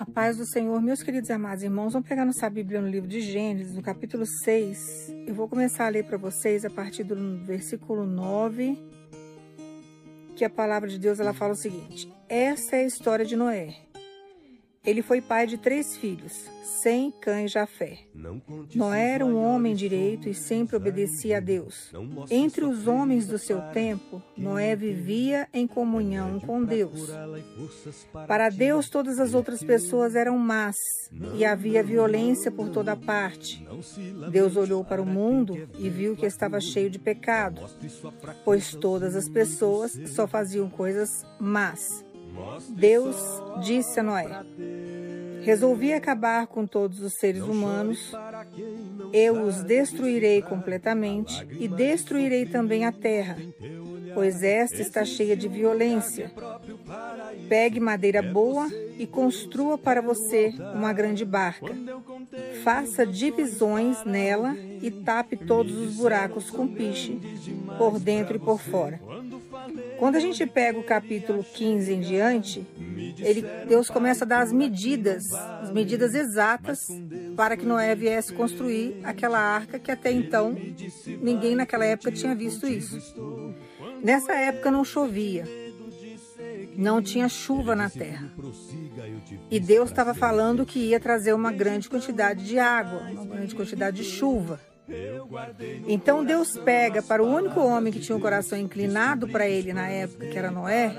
[0.00, 3.20] A paz do Senhor, meus queridos amados irmãos, vamos pegar nossa Bíblia no livro de
[3.20, 5.14] Gênesis, no capítulo 6.
[5.26, 8.78] Eu vou começar a ler para vocês a partir do versículo 9,
[10.34, 13.89] que a palavra de Deus ela fala o seguinte: Essa é a história de Noé.
[14.82, 17.98] Ele foi pai de três filhos, Sem, Cã e Jafé.
[18.74, 21.92] Noé era um homem direito e sempre obedecia a Deus.
[22.30, 27.10] Entre os homens do seu tempo, Noé vivia em comunhão com Deus.
[28.26, 30.76] Para Deus, todas as outras pessoas eram más
[31.34, 33.62] e havia violência por toda parte.
[34.32, 37.60] Deus olhou para o mundo e viu que estava cheio de pecado,
[38.46, 42.08] pois todas as pessoas só faziam coisas más.
[42.68, 43.16] Deus
[43.62, 44.28] disse a Noé:
[45.42, 48.12] Resolvi acabar com todos os seres humanos,
[49.12, 53.38] eu os destruirei completamente e destruirei também a terra,
[54.12, 56.30] pois esta está cheia de violência.
[57.48, 61.74] Pegue madeira boa e construa para você uma grande barca.
[62.62, 67.18] Faça divisões nela e tape todos os buracos com piche,
[67.78, 69.00] por dentro e por fora.
[70.00, 72.66] Quando a gente pega o capítulo 15 em diante,
[73.18, 76.88] ele, Deus começa a dar as medidas, as medidas exatas
[77.36, 80.56] para que Noé viesse construir aquela arca que até então
[81.20, 82.98] ninguém naquela época tinha visto isso.
[84.02, 85.44] Nessa época não chovia,
[86.78, 88.32] não tinha chuva na terra.
[89.50, 93.98] E Deus estava falando que ia trazer uma grande quantidade de água, uma grande quantidade
[93.98, 94.58] de chuva.
[95.86, 99.88] Então Deus pega para o único homem que tinha o coração inclinado para ele na
[99.88, 100.94] época, que era Noé,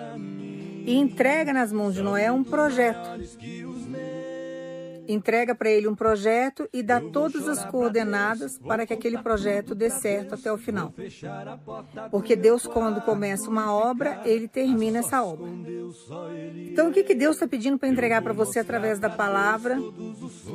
[0.86, 3.10] e entrega nas mãos de Noé um projeto.
[5.12, 9.90] Entrega para ele um projeto e dá todas as coordenadas para que aquele projeto dê
[9.90, 10.94] certo até o final.
[12.10, 15.50] Porque Deus, quando começa uma obra, ele termina essa obra.
[16.72, 19.78] Então, o que, que Deus está pedindo para entregar para você através da palavra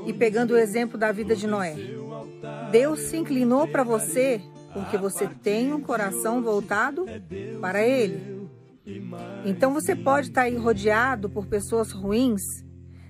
[0.06, 1.76] e pegando o exemplo da vida de Noé?
[2.70, 4.40] Deus se inclinou para você
[4.72, 7.04] porque você tem um coração voltado
[7.60, 8.48] para Ele.
[9.44, 12.64] Então você pode estar aí rodeado por pessoas ruins,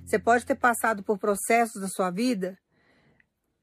[0.06, 2.56] você pode ter passado por processos da sua vida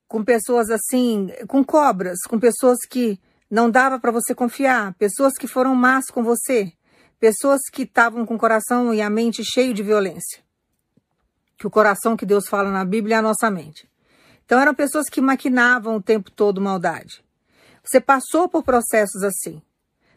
[0.07, 5.47] com pessoas assim, com cobras, com pessoas que não dava para você confiar, pessoas que
[5.47, 6.73] foram más com você,
[7.17, 10.43] pessoas que estavam com o coração e a mente cheio de violência.
[11.57, 13.89] Que o coração que Deus fala na Bíblia é a nossa mente.
[14.45, 17.23] Então eram pessoas que maquinavam o tempo todo maldade.
[17.83, 19.61] Você passou por processos assim.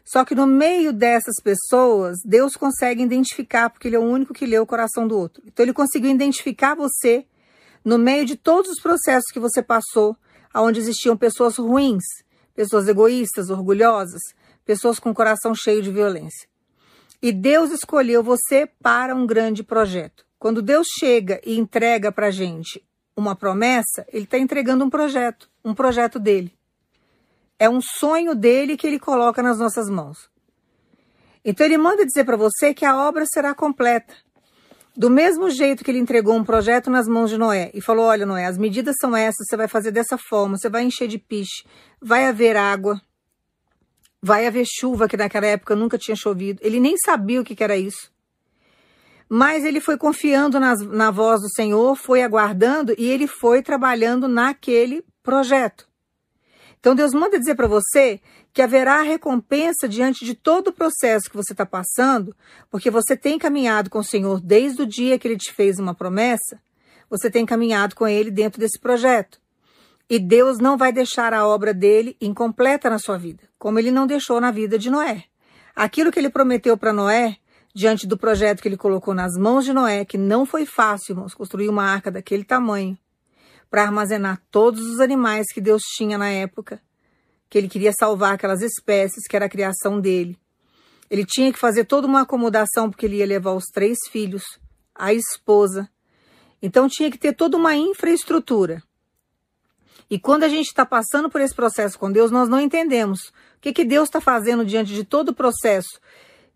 [0.07, 4.45] Só que no meio dessas pessoas, Deus consegue identificar, porque Ele é o único que
[4.45, 5.43] lê o coração do outro.
[5.45, 7.25] Então, Ele conseguiu identificar você
[7.83, 10.15] no meio de todos os processos que você passou,
[10.55, 12.05] onde existiam pessoas ruins,
[12.55, 14.21] pessoas egoístas, orgulhosas,
[14.63, 16.47] pessoas com o coração cheio de violência.
[17.21, 20.25] E Deus escolheu você para um grande projeto.
[20.39, 22.81] Quando Deus chega e entrega para a gente
[23.13, 26.56] uma promessa, Ele está entregando um projeto, um projeto dele.
[27.59, 30.29] É um sonho dele que ele coloca nas nossas mãos.
[31.43, 34.13] Então ele manda dizer para você que a obra será completa.
[34.95, 38.25] Do mesmo jeito que ele entregou um projeto nas mãos de Noé e falou: Olha,
[38.25, 41.63] Noé, as medidas são essas, você vai fazer dessa forma, você vai encher de piche,
[42.01, 42.99] vai haver água,
[44.21, 46.59] vai haver chuva, que naquela época nunca tinha chovido.
[46.63, 48.11] Ele nem sabia o que era isso.
[49.29, 54.27] Mas ele foi confiando nas, na voz do Senhor, foi aguardando e ele foi trabalhando
[54.27, 55.86] naquele projeto.
[56.79, 58.19] Então Deus manda dizer para você
[58.53, 62.35] que haverá recompensa diante de todo o processo que você está passando,
[62.69, 65.93] porque você tem caminhado com o Senhor desde o dia que Ele te fez uma
[65.93, 66.59] promessa,
[67.09, 69.39] você tem caminhado com Ele dentro desse projeto.
[70.09, 74.07] E Deus não vai deixar a obra dele incompleta na sua vida, como ele não
[74.07, 75.25] deixou na vida de Noé.
[75.75, 77.35] Aquilo que ele prometeu para Noé,
[77.75, 81.33] diante do projeto que ele colocou nas mãos de Noé, que não foi fácil, irmãos,
[81.33, 82.97] construir uma arca daquele tamanho,
[83.69, 86.81] para armazenar todos os animais que Deus tinha na época,
[87.49, 90.37] que ele queria salvar aquelas espécies que era a criação dele.
[91.09, 94.43] Ele tinha que fazer toda uma acomodação porque ele ia levar os três filhos,
[94.93, 95.89] a esposa.
[96.61, 98.83] Então tinha que ter toda uma infraestrutura.
[100.09, 103.33] E quando a gente está passando por esse processo com Deus, nós não entendemos o
[103.61, 105.99] que, que Deus está fazendo diante de todo o processo.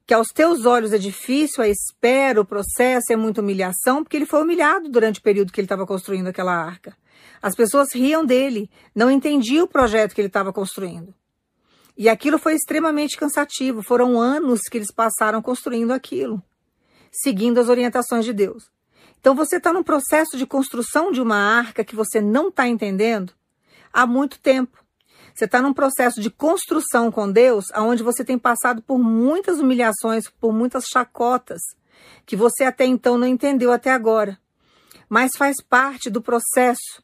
[0.05, 4.25] Que aos teus olhos é difícil, a espera, o processo é muita humilhação, porque ele
[4.25, 6.95] foi humilhado durante o período que ele estava construindo aquela arca.
[7.41, 11.13] As pessoas riam dele, não entendiam o projeto que ele estava construindo.
[11.97, 13.83] E aquilo foi extremamente cansativo.
[13.83, 16.41] Foram anos que eles passaram construindo aquilo,
[17.11, 18.71] seguindo as orientações de Deus.
[19.19, 23.33] Então você está num processo de construção de uma arca que você não está entendendo
[23.93, 24.83] há muito tempo.
[25.33, 30.25] Você está num processo de construção com Deus, onde você tem passado por muitas humilhações,
[30.27, 31.61] por muitas chacotas,
[32.25, 34.37] que você até então não entendeu até agora.
[35.07, 37.03] mas faz parte do processo.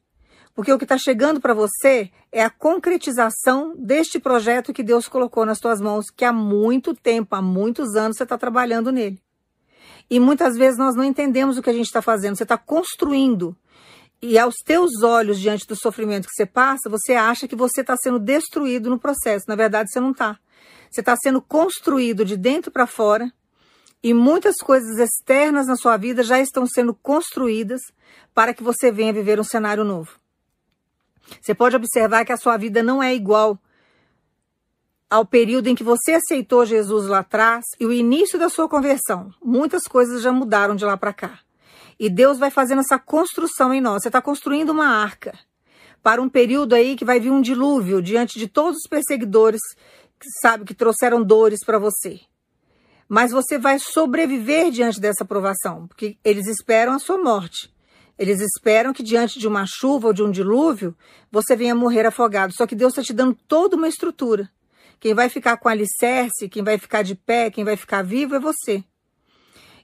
[0.58, 5.46] Porque o que está chegando para você é a concretização deste projeto que Deus colocou
[5.46, 9.22] nas tuas mãos, que há muito tempo, há muitos anos você está trabalhando nele.
[10.10, 12.36] E muitas vezes nós não entendemos o que a gente está fazendo.
[12.36, 13.56] Você está construindo.
[14.20, 17.96] E aos teus olhos, diante do sofrimento que você passa, você acha que você está
[17.96, 19.46] sendo destruído no processo.
[19.48, 20.40] Na verdade, você não está.
[20.90, 23.32] Você está sendo construído de dentro para fora.
[24.02, 27.82] E muitas coisas externas na sua vida já estão sendo construídas
[28.34, 30.18] para que você venha viver um cenário novo.
[31.42, 33.60] Você pode observar que a sua vida não é igual
[35.10, 39.34] ao período em que você aceitou Jesus lá atrás e o início da sua conversão.
[39.44, 41.40] Muitas coisas já mudaram de lá para cá.
[42.00, 44.02] E Deus vai fazendo essa construção em nós.
[44.02, 45.38] Você está construindo uma arca
[46.04, 49.62] para um período aí que vai vir um dilúvio diante de todos os perseguidores
[50.20, 52.20] que sabe que trouxeram dores para você.
[53.10, 57.74] Mas você vai sobreviver diante dessa provação, porque eles esperam a sua morte.
[58.18, 60.96] Eles esperam que diante de uma chuva ou de um dilúvio,
[61.32, 62.54] você venha morrer afogado.
[62.54, 64.50] Só que Deus está te dando toda uma estrutura.
[65.00, 68.40] Quem vai ficar com alicerce, quem vai ficar de pé, quem vai ficar vivo é
[68.40, 68.84] você.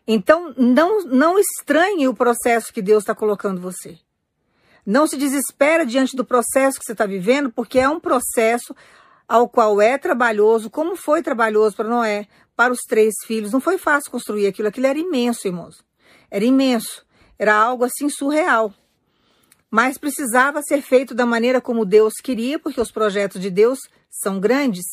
[0.07, 3.97] Então, não, não estranhe o processo que Deus está colocando você.
[4.85, 8.75] Não se desespera diante do processo que você está vivendo, porque é um processo
[9.27, 13.51] ao qual é trabalhoso, como foi trabalhoso para Noé, para os três filhos.
[13.51, 15.83] Não foi fácil construir aquilo, aquilo era imenso, irmãos.
[16.29, 17.05] Era imenso.
[17.43, 18.73] Era algo assim surreal.
[19.69, 23.79] Mas precisava ser feito da maneira como Deus queria, porque os projetos de Deus
[24.09, 24.85] são grandes.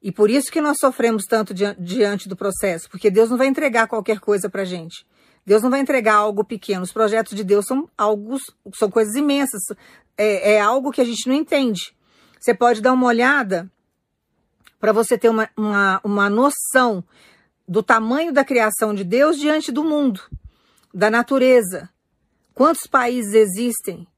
[0.00, 3.88] E por isso que nós sofremos tanto diante do processo, porque Deus não vai entregar
[3.88, 5.04] qualquer coisa para gente.
[5.44, 6.84] Deus não vai entregar algo pequeno.
[6.84, 8.36] Os projetos de Deus são algo,
[8.72, 9.62] são coisas imensas.
[10.16, 11.96] É, é algo que a gente não entende.
[12.38, 13.68] Você pode dar uma olhada
[14.78, 17.02] para você ter uma, uma, uma noção
[17.66, 20.20] do tamanho da criação de Deus diante do mundo,
[20.96, 21.90] da natureza.
[22.54, 24.08] Quantos países existem?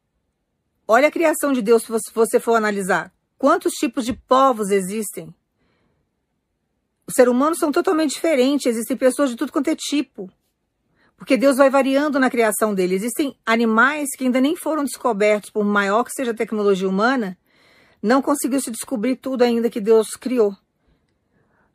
[0.86, 3.12] Olha a criação de Deus se você for analisar.
[3.36, 5.34] Quantos tipos de povos existem?
[7.04, 10.30] Os seres humanos são totalmente diferentes, existem pessoas de tudo quanto é tipo.
[11.16, 12.94] Porque Deus vai variando na criação dele.
[12.94, 17.36] Existem animais que ainda nem foram descobertos, por maior que seja a tecnologia humana,
[18.00, 20.56] não conseguiu se descobrir tudo ainda que Deus criou.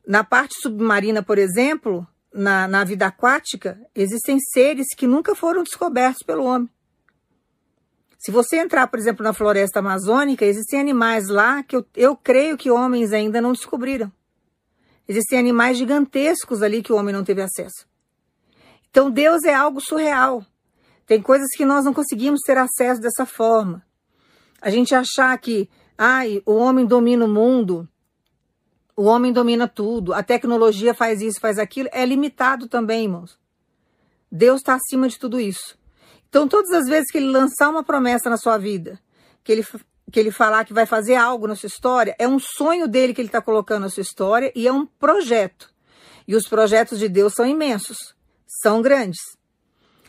[0.06, 6.24] Na parte submarina, por exemplo, na, na vida aquática, existem seres que nunca foram descobertos
[6.24, 6.68] pelo homem.
[8.18, 12.56] Se você entrar, por exemplo, na floresta amazônica, existem animais lá que eu, eu creio
[12.56, 14.10] que homens ainda não descobriram.
[15.06, 17.86] Existem animais gigantescos ali que o homem não teve acesso.
[18.90, 20.44] Então Deus é algo surreal.
[21.06, 23.84] Tem coisas que nós não conseguimos ter acesso dessa forma.
[24.60, 27.86] A gente achar que, ai, o homem domina o mundo,
[28.96, 33.38] o homem domina tudo, a tecnologia faz isso, faz aquilo, é limitado também, irmãos.
[34.30, 35.78] Deus está acima de tudo isso.
[36.28, 39.00] Então, todas as vezes que ele lançar uma promessa na sua vida,
[39.42, 39.64] que ele,
[40.10, 43.20] que ele falar que vai fazer algo na sua história, é um sonho dele que
[43.20, 45.72] ele está colocando na sua história e é um projeto.
[46.26, 48.14] E os projetos de Deus são imensos,
[48.62, 49.20] são grandes.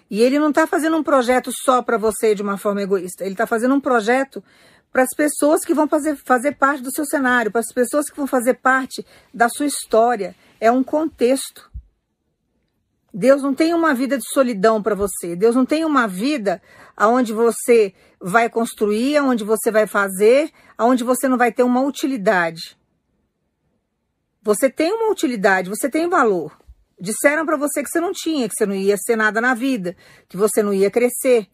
[0.10, 3.24] E ele não está fazendo um projeto só para você de uma forma egoísta.
[3.24, 4.44] Ele está fazendo um projeto
[4.96, 8.16] para as pessoas que vão fazer, fazer parte do seu cenário, para as pessoas que
[8.16, 10.34] vão fazer parte da sua história.
[10.58, 11.70] É um contexto.
[13.14, 15.36] Deus não tem uma vida de solidão para você.
[15.36, 16.62] Deus não tem uma vida
[16.96, 22.78] aonde você vai construir, aonde você vai fazer, aonde você não vai ter uma utilidade.
[24.42, 26.58] Você tem uma utilidade, você tem valor.
[26.98, 29.94] Disseram para você que você não tinha, que você não ia ser nada na vida,
[30.30, 31.50] que você não ia crescer.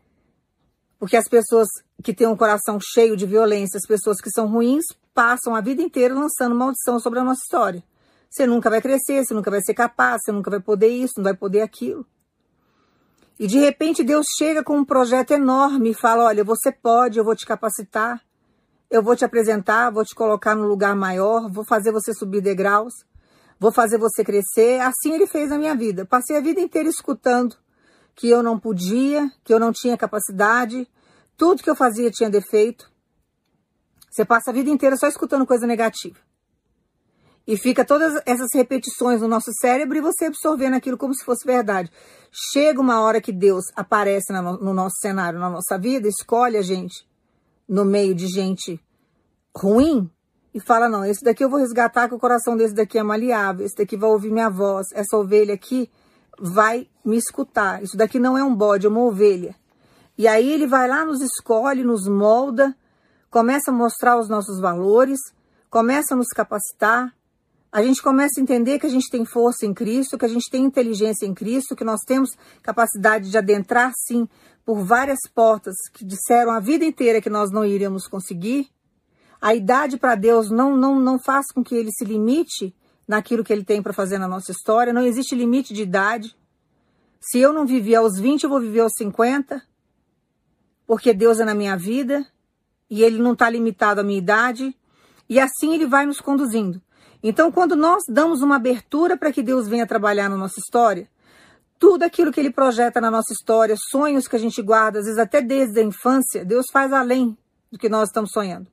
[0.99, 1.67] Porque as pessoas
[2.01, 5.81] que têm um coração cheio de violência, as pessoas que são ruins, passam a vida
[5.81, 7.83] inteira lançando maldição sobre a nossa história.
[8.29, 11.23] Você nunca vai crescer, você nunca vai ser capaz, você nunca vai poder isso, não
[11.23, 12.05] vai poder aquilo.
[13.37, 17.25] E de repente Deus chega com um projeto enorme e fala: Olha, você pode, eu
[17.25, 18.21] vou te capacitar,
[18.89, 22.93] eu vou te apresentar, vou te colocar no lugar maior, vou fazer você subir degraus,
[23.59, 24.79] vou fazer você crescer.
[24.79, 26.05] Assim ele fez na minha vida.
[26.05, 27.57] Passei a vida inteira escutando
[28.15, 30.87] que eu não podia, que eu não tinha capacidade,
[31.37, 32.91] tudo que eu fazia tinha defeito.
[34.09, 36.17] Você passa a vida inteira só escutando coisa negativa.
[37.47, 41.45] E fica todas essas repetições no nosso cérebro e você absorvendo aquilo como se fosse
[41.45, 41.91] verdade.
[42.53, 47.05] Chega uma hora que Deus aparece no nosso cenário, na nossa vida, escolhe a gente
[47.67, 48.79] no meio de gente
[49.55, 50.09] ruim
[50.53, 53.65] e fala: Não, esse daqui eu vou resgatar, que o coração desse daqui é maleável,
[53.65, 55.89] esse daqui vai ouvir minha voz, essa ovelha aqui
[56.39, 57.81] vai me escutar.
[57.81, 59.55] Isso daqui não é um bode, é uma ovelha.
[60.21, 62.77] E aí ele vai lá, nos escolhe, nos molda,
[63.27, 65.19] começa a mostrar os nossos valores,
[65.67, 67.11] começa a nos capacitar,
[67.71, 70.47] a gente começa a entender que a gente tem força em Cristo, que a gente
[70.47, 72.29] tem inteligência em Cristo, que nós temos
[72.61, 74.29] capacidade de adentrar, sim,
[74.63, 78.69] por várias portas que disseram a vida inteira que nós não iríamos conseguir.
[79.41, 82.75] A idade para Deus não, não, não faz com que ele se limite
[83.07, 84.93] naquilo que ele tem para fazer na nossa história.
[84.93, 86.37] Não existe limite de idade.
[87.19, 89.70] Se eu não vivi aos 20, eu vou viver aos 50,
[90.91, 92.27] porque Deus é na minha vida
[92.89, 94.75] e ele não está limitado à minha idade.
[95.29, 96.81] E assim ele vai nos conduzindo.
[97.23, 101.07] Então, quando nós damos uma abertura para que Deus venha trabalhar na nossa história,
[101.79, 105.17] tudo aquilo que Ele projeta na nossa história, sonhos que a gente guarda, às vezes
[105.17, 107.37] até desde a infância, Deus faz além
[107.71, 108.67] do que nós estamos sonhando.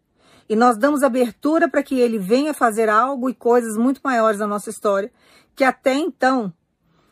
[0.49, 4.47] E nós damos abertura para que Ele venha fazer algo e coisas muito maiores na
[4.49, 5.13] nossa história,
[5.55, 6.53] que até então,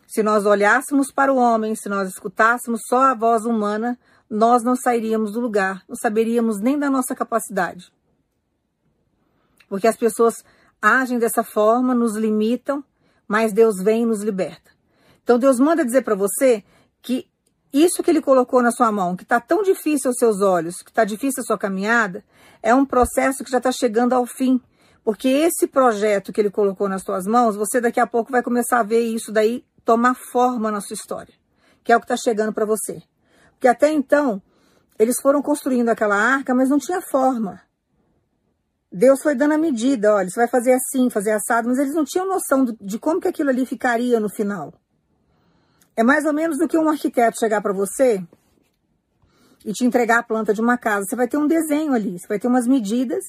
[0.04, 3.96] se nós olhássemos para o homem, se nós escutássemos só a voz humana,
[4.28, 7.92] nós não sairíamos do lugar, não saberíamos nem da nossa capacidade.
[9.68, 10.44] Porque as pessoas
[10.80, 12.84] agem dessa forma, nos limitam,
[13.26, 14.70] mas Deus vem e nos liberta.
[15.22, 16.62] Então Deus manda dizer para você
[17.02, 17.28] que
[17.72, 20.90] isso que ele colocou na sua mão, que está tão difícil aos seus olhos, que
[20.90, 22.24] está difícil a sua caminhada,
[22.62, 24.60] é um processo que já está chegando ao fim.
[25.04, 28.80] Porque esse projeto que ele colocou nas suas mãos, você daqui a pouco vai começar
[28.80, 31.34] a ver isso daí tomar forma na sua história,
[31.84, 33.02] que é o que está chegando para você.
[33.56, 34.40] Porque até então,
[34.98, 37.60] eles foram construindo aquela arca, mas não tinha forma.
[38.92, 42.04] Deus foi dando a medida, olha, você vai fazer assim, fazer assado, mas eles não
[42.04, 44.72] tinham noção de como que aquilo ali ficaria no final.
[45.96, 48.22] É mais ou menos do que um arquiteto chegar para você
[49.64, 51.04] e te entregar a planta de uma casa.
[51.08, 53.24] Você vai ter um desenho ali, você vai ter umas medidas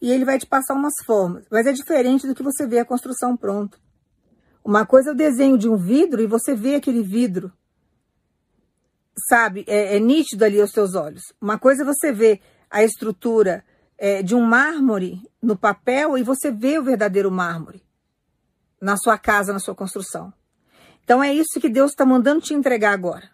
[0.00, 1.44] e ele vai te passar umas formas.
[1.50, 3.78] Mas é diferente do que você vê a construção pronta.
[4.64, 7.52] Uma coisa é o desenho de um vidro e você vê aquele vidro,
[9.28, 11.22] sabe, é, é nítido ali aos seus olhos.
[11.40, 13.64] Uma coisa é você ver a estrutura
[13.98, 17.82] é, de um mármore no papel e você vê o verdadeiro mármore
[18.80, 20.32] na sua casa, na sua construção.
[21.02, 23.30] Então é isso que Deus está mandando te entregar agora.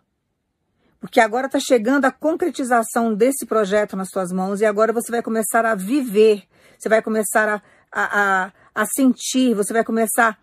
[1.00, 5.20] Porque agora está chegando a concretização desse projeto nas suas mãos e agora você vai
[5.20, 6.44] começar a viver,
[6.78, 10.38] você vai começar a, a, a, a sentir, você vai começar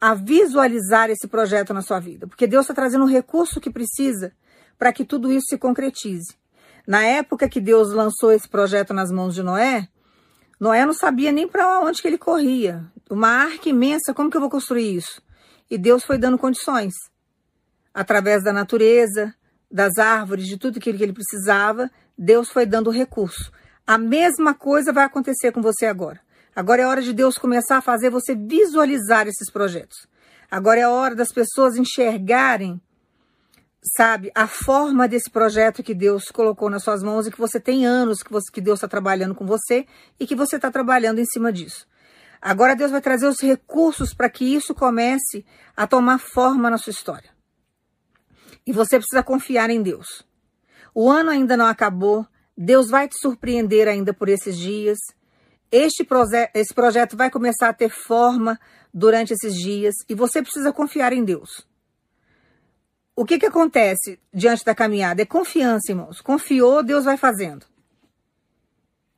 [0.00, 2.28] a visualizar esse projeto na sua vida.
[2.28, 4.32] Porque Deus está trazendo o recurso que precisa
[4.84, 6.36] para que tudo isso se concretize.
[6.86, 9.88] Na época que Deus lançou esse projeto nas mãos de Noé,
[10.60, 12.84] Noé não sabia nem para onde que ele corria.
[13.08, 15.22] Uma arca imensa, como que eu vou construir isso?
[15.70, 16.92] E Deus foi dando condições.
[17.94, 19.34] Através da natureza,
[19.70, 23.50] das árvores, de tudo aquilo que ele precisava, Deus foi dando recurso.
[23.86, 26.20] A mesma coisa vai acontecer com você agora.
[26.54, 30.06] Agora é hora de Deus começar a fazer você visualizar esses projetos.
[30.50, 32.78] Agora é hora das pessoas enxergarem
[33.84, 37.84] sabe, a forma desse projeto que Deus colocou nas suas mãos e que você tem
[37.84, 39.86] anos que, você, que Deus está trabalhando com você
[40.18, 41.86] e que você está trabalhando em cima disso.
[42.40, 45.44] Agora Deus vai trazer os recursos para que isso comece
[45.76, 47.30] a tomar forma na sua história.
[48.66, 50.24] E você precisa confiar em Deus.
[50.94, 52.26] O ano ainda não acabou,
[52.56, 54.98] Deus vai te surpreender ainda por esses dias.
[55.70, 58.58] Este proje esse projeto vai começar a ter forma
[58.92, 61.66] durante esses dias e você precisa confiar em Deus.
[63.16, 65.22] O que, que acontece diante da caminhada?
[65.22, 66.20] É confiança, irmãos.
[66.20, 67.64] Confiou, Deus vai fazendo.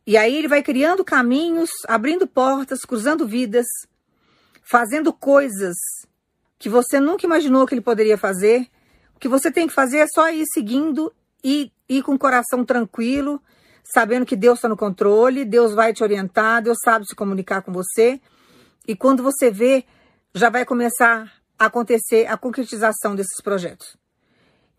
[0.06, 3.66] E aí ele vai criando caminhos, abrindo portas, cruzando vidas,
[4.62, 5.74] fazendo coisas
[6.58, 8.68] que você nunca imaginou que ele poderia fazer.
[9.14, 11.12] O que você tem que fazer é só ir seguindo
[11.42, 13.42] e ir com o coração tranquilo,
[13.82, 17.72] sabendo que Deus está no controle, Deus vai te orientar, Deus sabe se comunicar com
[17.72, 18.20] você.
[18.86, 19.84] E quando você vê,
[20.34, 23.96] já vai começar acontecer a concretização desses projetos.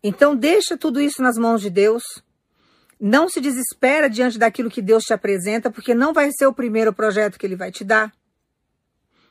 [0.02, 2.02] Então, deixa tudo isso nas mãos de Deus.
[3.00, 6.92] Não se desespera diante daquilo que Deus te apresenta, porque não vai ser o primeiro
[6.92, 8.12] projeto que ele vai te dar.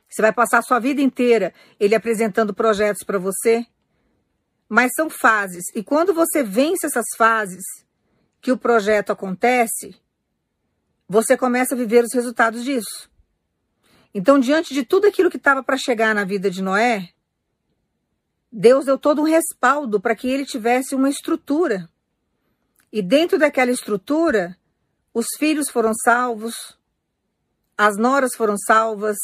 [0.09, 3.65] Você vai passar a sua vida inteira ele apresentando projetos para você.
[4.69, 5.63] Mas são fases.
[5.73, 7.63] E quando você vence essas fases,
[8.41, 9.95] que o projeto acontece,
[11.07, 13.09] você começa a viver os resultados disso.
[14.13, 17.09] Então, diante de tudo aquilo que estava para chegar na vida de Noé,
[18.59, 21.87] Deus deu todo um respaldo para que ele tivesse uma estrutura.
[22.91, 24.57] E dentro daquela estrutura,
[25.13, 26.75] os filhos foram salvos,
[27.77, 29.15] as noras foram salvas,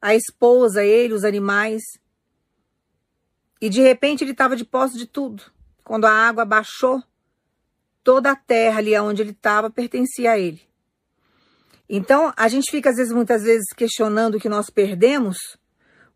[0.00, 1.82] a esposa, ele, os animais.
[3.60, 5.42] E de repente ele estava de posse de tudo.
[5.82, 7.02] Quando a água baixou,
[8.04, 10.62] toda a terra ali onde ele estava pertencia a ele.
[11.88, 15.36] Então, a gente fica às vezes, muitas vezes, questionando o que nós perdemos,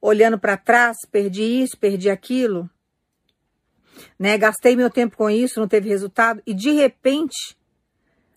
[0.01, 2.69] olhando para trás, perdi isso, perdi aquilo,
[4.19, 4.39] né?
[4.39, 7.57] Gastei meu tempo com isso, não teve resultado e de repente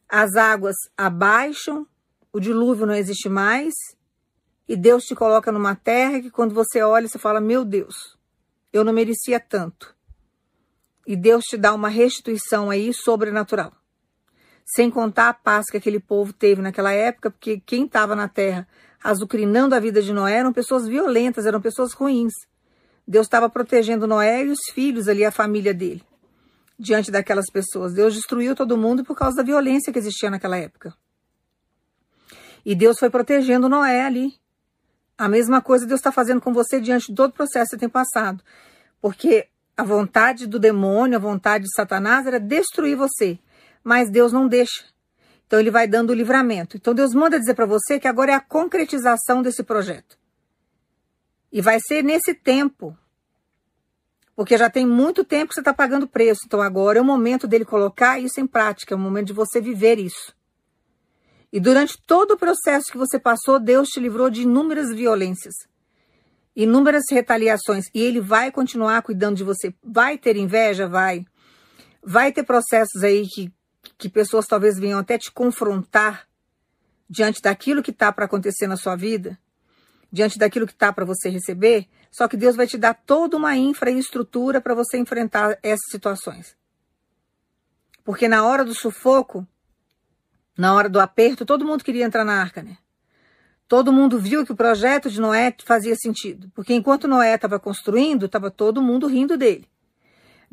[0.09, 1.87] as águas abaixam,
[2.31, 3.73] o dilúvio não existe mais
[4.67, 8.17] e Deus te coloca numa terra que quando você olha, você fala: Meu Deus,
[8.71, 9.93] eu não merecia tanto.
[11.05, 13.73] E Deus te dá uma restituição aí sobrenatural.
[14.65, 18.65] Sem contar a paz que aquele povo teve naquela época, porque quem estava na terra
[19.03, 22.33] azucrinando a vida de Noé eram pessoas violentas, eram pessoas ruins.
[23.05, 26.01] Deus estava protegendo Noé e os filhos ali, a família dele,
[26.79, 27.93] diante daquelas pessoas.
[27.93, 30.95] Deus destruiu todo mundo por causa da violência que existia naquela época.
[32.65, 34.33] E Deus foi protegendo Noé ali.
[35.17, 37.77] A mesma coisa Deus está fazendo com você diante de todo o processo que você
[37.77, 38.41] tem passado.
[39.01, 43.37] Porque a vontade do demônio, a vontade de Satanás era destruir você.
[43.83, 44.92] Mas Deus não deixa.
[45.53, 46.77] Então ele vai dando o livramento.
[46.77, 50.17] Então Deus manda dizer para você que agora é a concretização desse projeto.
[51.51, 52.97] E vai ser nesse tempo.
[54.35, 56.41] Porque já tem muito tempo que você está pagando preço.
[56.47, 59.61] Então agora é o momento dele colocar isso em prática, é o momento de você
[59.61, 60.35] viver isso.
[61.51, 65.53] E durante todo o processo que você passou, Deus te livrou de inúmeras violências,
[66.55, 67.85] inúmeras retaliações.
[67.93, 69.71] E Ele vai continuar cuidando de você.
[69.83, 70.87] Vai ter inveja?
[70.87, 71.23] Vai.
[72.03, 73.53] Vai ter processos aí que,
[74.03, 76.27] que pessoas talvez venham até te confrontar
[77.09, 79.39] diante daquilo que está para acontecer na sua vida,
[80.11, 81.87] diante daquilo que está para você receber.
[82.11, 86.53] Só que Deus vai te dar toda uma infraestrutura para você enfrentar essas situações.
[88.03, 89.47] Porque na hora do sufoco,
[90.57, 92.77] na hora do aperto, todo mundo queria entrar na arca, né?
[93.69, 98.25] Todo mundo viu que o projeto de Noé fazia sentido, porque enquanto Noé estava construindo,
[98.25, 99.65] estava todo mundo rindo dele.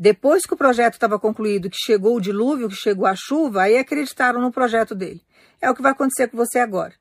[0.03, 3.77] Depois que o projeto estava concluído, que chegou o dilúvio, que chegou a chuva, aí
[3.77, 5.21] acreditaram no projeto dele.
[5.61, 6.95] É o que vai acontecer com você agora.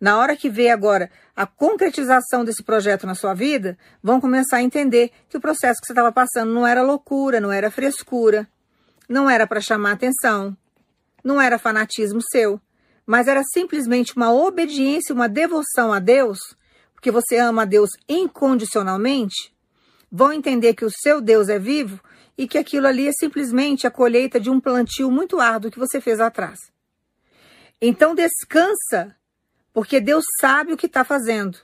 [0.00, 4.62] Na hora que vê agora a concretização desse projeto na sua vida, vão começar a
[4.62, 8.46] entender que o processo que você estava passando não era loucura, não era frescura,
[9.08, 10.56] não era para chamar atenção,
[11.24, 12.60] não era fanatismo seu,
[13.04, 16.38] mas era simplesmente uma obediência, uma devoção a Deus,
[16.94, 19.52] porque você ama a Deus incondicionalmente,
[20.12, 22.00] vão entender que o seu Deus é vivo
[22.36, 26.00] e que aquilo ali é simplesmente a colheita de um plantio muito árduo que você
[26.00, 26.70] fez atrás.
[27.80, 29.16] Então descansa,
[29.72, 31.58] porque Deus sabe o que está fazendo.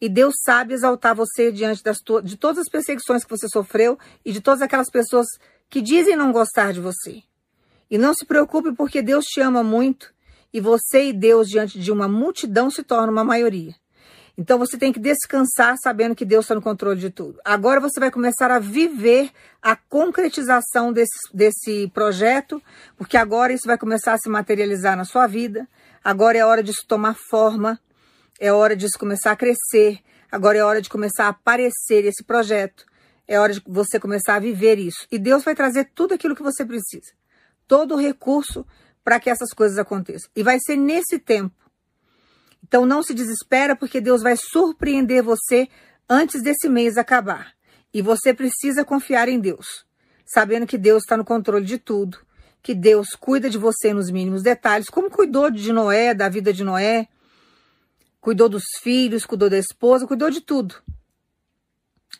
[0.00, 4.32] E Deus sabe exaltar você diante das de todas as perseguições que você sofreu e
[4.32, 5.26] de todas aquelas pessoas
[5.68, 7.22] que dizem não gostar de você.
[7.90, 10.14] E não se preocupe porque Deus te ama muito
[10.52, 13.74] e você e Deus diante de uma multidão se torna uma maioria.
[14.38, 17.40] Então você tem que descansar sabendo que Deus está no controle de tudo.
[17.44, 22.62] Agora você vai começar a viver a concretização desse, desse projeto,
[22.96, 25.68] porque agora isso vai começar a se materializar na sua vida.
[26.04, 27.80] Agora é hora disso tomar forma,
[28.38, 29.98] é hora disso começar a crescer,
[30.30, 32.86] agora é hora de começar a aparecer esse projeto,
[33.26, 35.04] é hora de você começar a viver isso.
[35.10, 37.18] E Deus vai trazer tudo aquilo que você precisa
[37.68, 38.66] todo o recurso
[39.04, 40.30] para que essas coisas aconteçam.
[40.34, 41.54] E vai ser nesse tempo.
[42.62, 45.68] Então não se desespera, porque Deus vai surpreender você
[46.08, 47.52] antes desse mês acabar.
[47.92, 49.84] E você precisa confiar em Deus,
[50.26, 52.18] sabendo que Deus está no controle de tudo,
[52.62, 56.62] que Deus cuida de você nos mínimos detalhes, como cuidou de Noé, da vida de
[56.64, 57.08] Noé,
[58.20, 60.74] cuidou dos filhos, cuidou da esposa, cuidou de tudo.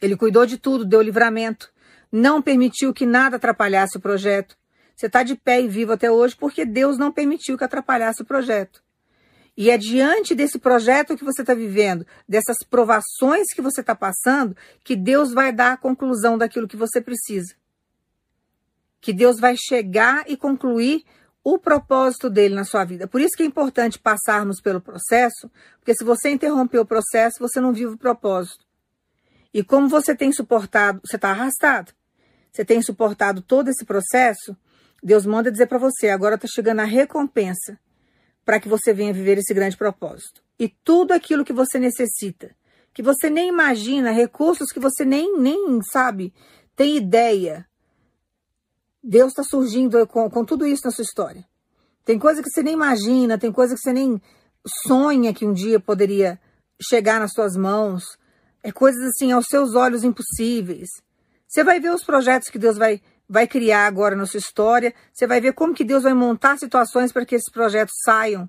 [0.01, 1.71] Ele cuidou de tudo, deu livramento,
[2.11, 4.57] não permitiu que nada atrapalhasse o projeto.
[4.97, 8.25] Você está de pé e vivo até hoje porque Deus não permitiu que atrapalhasse o
[8.25, 8.83] projeto.
[9.59, 14.57] E é diante desse projeto que você está vivendo, dessas provações que você está passando,
[14.85, 17.57] que Deus vai dar a conclusão daquilo que você precisa.
[19.01, 21.05] Que Deus vai chegar e concluir
[21.43, 23.09] o propósito dele na sua vida.
[23.09, 27.61] Por isso que é importante passarmos pelo processo, porque se você interromper o processo, você
[27.61, 28.65] não vive o propósito.
[29.53, 31.93] E como você tem suportado, você está arrastado,
[32.53, 34.57] você tem suportado todo esse processo,
[35.03, 37.77] Deus manda dizer para você, agora está chegando a recompensa
[38.49, 40.43] para que você venha viver esse grande propósito.
[40.59, 42.57] E tudo aquilo que você necessita,
[42.95, 46.33] que você nem imagina, recursos que você nem, nem sabe,
[46.75, 47.69] tem ideia.
[49.05, 51.45] Deus está surgindo com, com tudo isso na sua história.
[52.07, 54.19] Tem coisa que você nem imagina, tem coisa que você nem
[54.87, 56.41] sonha que um dia poderia
[56.81, 58.03] chegar nas suas mãos.
[58.63, 60.89] É coisas assim, aos seus olhos impossíveis.
[61.47, 64.95] Você vai ver os projetos que Deus vai vai criar agora na sua história.
[65.13, 68.49] Você vai ver como que Deus vai montar situações para que esses projetos saiam,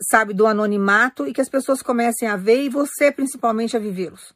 [0.00, 4.34] sabe, do anonimato e que as pessoas comecem a ver e você principalmente a vivê-los.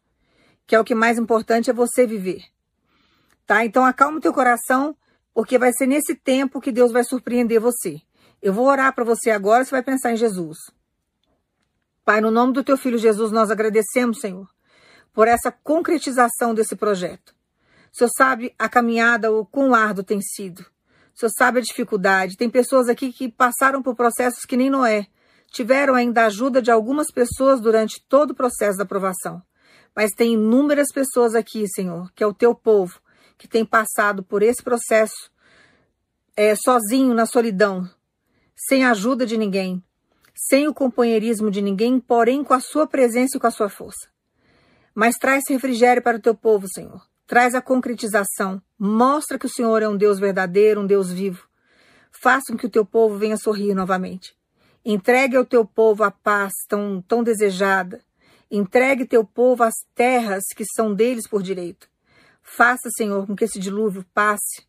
[0.66, 2.42] Que é o que mais importante é você viver.
[3.46, 3.64] Tá?
[3.64, 4.96] Então acalma o teu coração,
[5.34, 8.00] porque vai ser nesse tempo que Deus vai surpreender você.
[8.40, 10.58] Eu vou orar para você agora, você vai pensar em Jesus.
[12.04, 14.48] Pai, no nome do teu filho Jesus, nós agradecemos, Senhor,
[15.12, 17.37] por essa concretização desse projeto.
[17.98, 20.60] Senhor sabe a caminhada, o quão árduo tem sido.
[20.60, 22.36] O senhor sabe a dificuldade.
[22.36, 25.08] Tem pessoas aqui que passaram por processos que nem Noé.
[25.50, 29.42] tiveram ainda a ajuda de algumas pessoas durante todo o processo da aprovação.
[29.96, 33.00] Mas tem inúmeras pessoas aqui, Senhor, que é o teu povo,
[33.36, 35.30] que tem passado por esse processo
[36.36, 37.88] é, sozinho na solidão,
[38.54, 39.82] sem a ajuda de ninguém,
[40.36, 44.08] sem o companheirismo de ninguém, porém com a sua presença e com a sua força.
[44.94, 47.07] Mas traz refrigério para o teu povo, Senhor.
[47.28, 48.62] Traz a concretização.
[48.78, 51.46] Mostra que o Senhor é um Deus verdadeiro, um Deus vivo.
[52.10, 54.34] Faça com que o teu povo venha sorrir novamente.
[54.82, 58.02] Entregue ao teu povo a paz tão, tão desejada.
[58.50, 61.86] Entregue teu povo as terras que são deles por direito.
[62.42, 64.66] Faça, Senhor, com que esse dilúvio passe,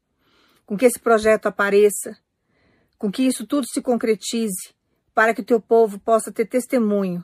[0.65, 2.17] com que esse projeto apareça,
[2.97, 4.75] com que isso tudo se concretize,
[5.13, 7.23] para que o teu povo possa ter testemunho.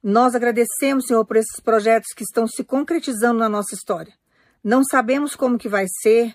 [0.00, 4.14] Nós agradecemos, Senhor, por esses projetos que estão se concretizando na nossa história.
[4.66, 6.34] Não sabemos como que vai ser,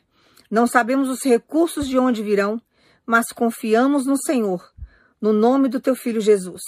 [0.50, 2.62] não sabemos os recursos de onde virão,
[3.06, 4.72] mas confiamos no Senhor,
[5.20, 6.62] no nome do teu filho Jesus.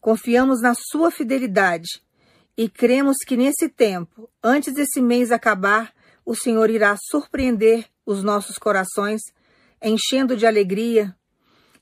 [0.00, 2.02] Confiamos na sua fidelidade
[2.56, 5.92] e cremos que nesse tempo, antes desse mês acabar,
[6.24, 9.20] o Senhor irá surpreender os nossos corações,
[9.82, 11.14] enchendo de alegria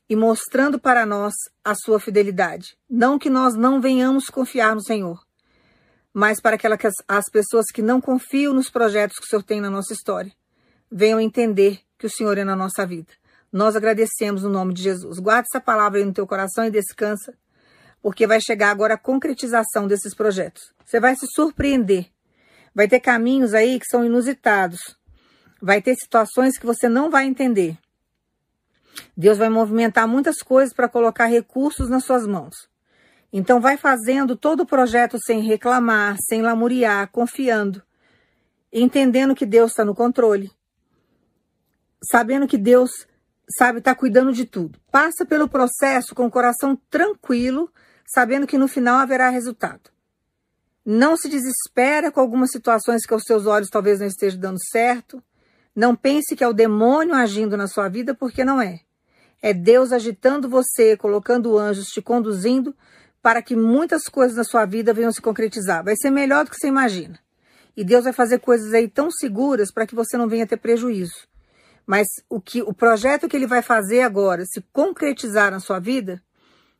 [0.09, 2.77] e mostrando para nós a sua fidelidade.
[2.89, 5.25] Não que nós não venhamos confiar no Senhor,
[6.19, 6.67] mas para que
[7.07, 10.29] as pessoas que não confiam nos projetos que o Senhor tem na nossa história
[10.91, 13.07] venham entender que o Senhor é na nossa vida.
[13.49, 15.17] Nós agradecemos no nome de Jesus.
[15.17, 17.33] Guarde essa palavra aí no teu coração e descansa,
[18.01, 20.73] porque vai chegar agora a concretização desses projetos.
[20.85, 22.07] Você vai se surpreender.
[22.75, 24.97] Vai ter caminhos aí que são inusitados.
[25.61, 27.77] Vai ter situações que você não vai entender.
[29.15, 32.68] Deus vai movimentar muitas coisas para colocar recursos nas suas mãos.
[33.31, 37.81] Então vai fazendo todo o projeto sem reclamar, sem lamuriar, confiando,
[38.73, 40.51] entendendo que Deus está no controle,
[42.11, 43.07] sabendo que Deus
[43.57, 44.79] sabe, está cuidando de tudo.
[44.91, 47.71] Passa pelo processo com o coração tranquilo,
[48.05, 49.91] sabendo que no final haverá resultado.
[50.83, 55.21] Não se desespera com algumas situações que aos seus olhos talvez não estejam dando certo.
[55.75, 58.79] Não pense que é o demônio agindo na sua vida, porque não é.
[59.41, 62.75] É Deus agitando você, colocando anjos, te conduzindo
[63.21, 65.83] para que muitas coisas na sua vida venham se concretizar.
[65.83, 67.19] Vai ser melhor do que você imagina.
[67.75, 71.27] E Deus vai fazer coisas aí tão seguras para que você não venha ter prejuízo.
[71.85, 76.21] Mas o que o projeto que ele vai fazer agora se concretizar na sua vida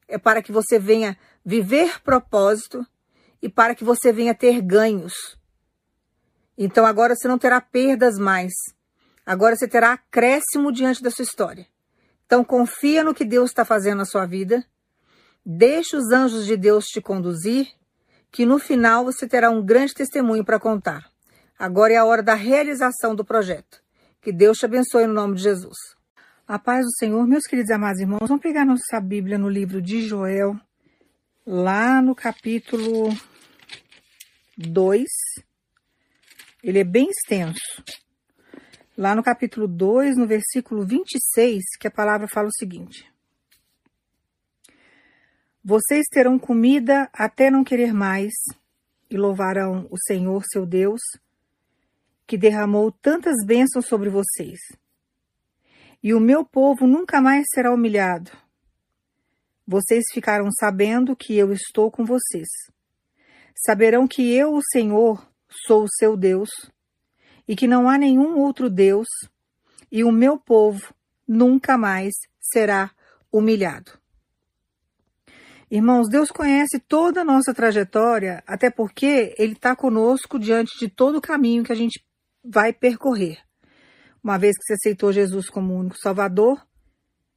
[0.07, 2.85] é para que você venha viver propósito
[3.41, 5.13] e para que você venha ter ganhos.
[6.57, 8.51] Então agora você não terá perdas mais.
[9.25, 11.65] Agora você terá acréscimo diante da sua história.
[12.25, 14.65] Então confia no que Deus está fazendo na sua vida.
[15.51, 17.67] Deixe os anjos de Deus te conduzir,
[18.31, 21.09] que no final você terá um grande testemunho para contar.
[21.57, 23.81] Agora é a hora da realização do projeto.
[24.21, 25.75] Que Deus te abençoe no nome de Jesus.
[26.47, 30.07] A paz do Senhor, meus queridos amados irmãos, vamos pegar nossa Bíblia no livro de
[30.07, 30.55] Joel,
[31.43, 33.09] lá no capítulo
[34.55, 35.03] 2.
[36.63, 37.83] Ele é bem extenso.
[38.95, 43.09] Lá no capítulo 2, no versículo 26, que a palavra fala o seguinte:
[45.63, 48.31] Vocês terão comida até não querer mais,
[49.09, 51.01] e louvarão o Senhor seu Deus
[52.25, 54.59] que derramou tantas bênçãos sobre vocês.
[56.01, 58.31] E o meu povo nunca mais será humilhado.
[59.67, 62.47] Vocês ficarão sabendo que eu estou com vocês.
[63.65, 65.27] Saberão que eu, o Senhor,
[65.65, 66.49] sou o seu Deus,
[67.47, 69.07] e que não há nenhum outro Deus,
[69.91, 70.93] e o meu povo
[71.27, 72.91] nunca mais será
[73.31, 73.99] humilhado.
[75.71, 81.17] Irmãos, Deus conhece toda a nossa trajetória, até porque Ele está conosco diante de todo
[81.17, 82.03] o caminho que a gente
[82.43, 83.37] vai percorrer.
[84.23, 86.59] Uma vez que você aceitou Jesus como único Salvador,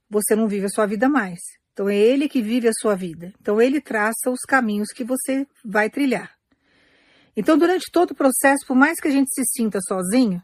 [0.09, 1.40] você não vive a sua vida mais.
[1.73, 3.35] Então é Ele que vive a sua vida.
[3.38, 6.35] Então Ele traça os caminhos que você vai trilhar.
[7.37, 10.42] Então, durante todo o processo, por mais que a gente se sinta sozinho,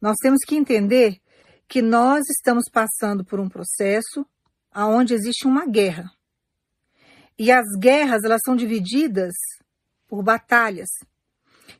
[0.00, 1.20] nós temos que entender
[1.68, 4.24] que nós estamos passando por um processo
[4.74, 6.10] onde existe uma guerra.
[7.42, 9.32] E as guerras, elas são divididas
[10.06, 10.90] por batalhas.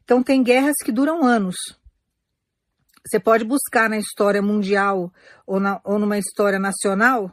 [0.03, 1.55] Então, tem guerras que duram anos.
[3.07, 5.13] Você pode buscar na história mundial
[5.47, 7.31] ou, na, ou numa história nacional,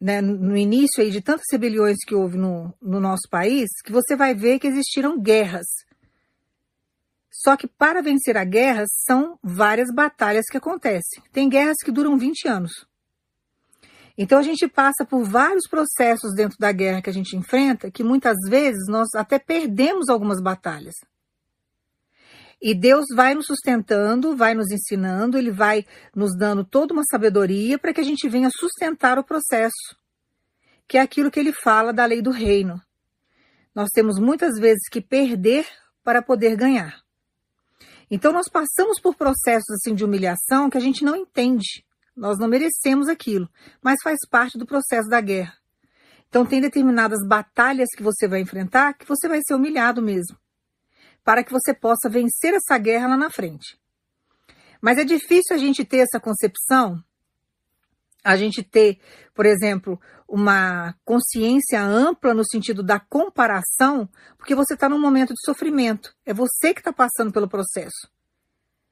[0.00, 4.16] né, no início aí de tantas rebeliões que houve no, no nosso país, que você
[4.16, 5.66] vai ver que existiram guerras.
[7.30, 11.22] Só que para vencer a guerra são várias batalhas que acontecem.
[11.30, 12.89] Tem guerras que duram 20 anos.
[14.18, 18.04] Então a gente passa por vários processos dentro da guerra que a gente enfrenta, que
[18.04, 20.94] muitas vezes nós até perdemos algumas batalhas.
[22.62, 27.78] E Deus vai nos sustentando, vai nos ensinando, Ele vai nos dando toda uma sabedoria
[27.78, 29.96] para que a gente venha sustentar o processo.
[30.90, 32.82] que é aquilo que ele fala da lei do reino.
[33.72, 35.64] Nós temos muitas vezes que perder
[36.02, 37.00] para poder ganhar.
[38.10, 41.84] Então nós passamos por processos assim de humilhação que a gente não entende.
[42.16, 43.48] Nós não merecemos aquilo,
[43.82, 45.54] mas faz parte do processo da guerra.
[46.28, 50.38] Então tem determinadas batalhas que você vai enfrentar que você vai ser humilhado mesmo,
[51.24, 53.78] para que você possa vencer essa guerra lá na frente.
[54.80, 57.02] Mas é difícil a gente ter essa concepção,
[58.24, 59.00] a gente ter,
[59.34, 65.44] por exemplo, uma consciência ampla no sentido da comparação, porque você está num momento de
[65.44, 66.14] sofrimento.
[66.24, 68.08] É você que está passando pelo processo.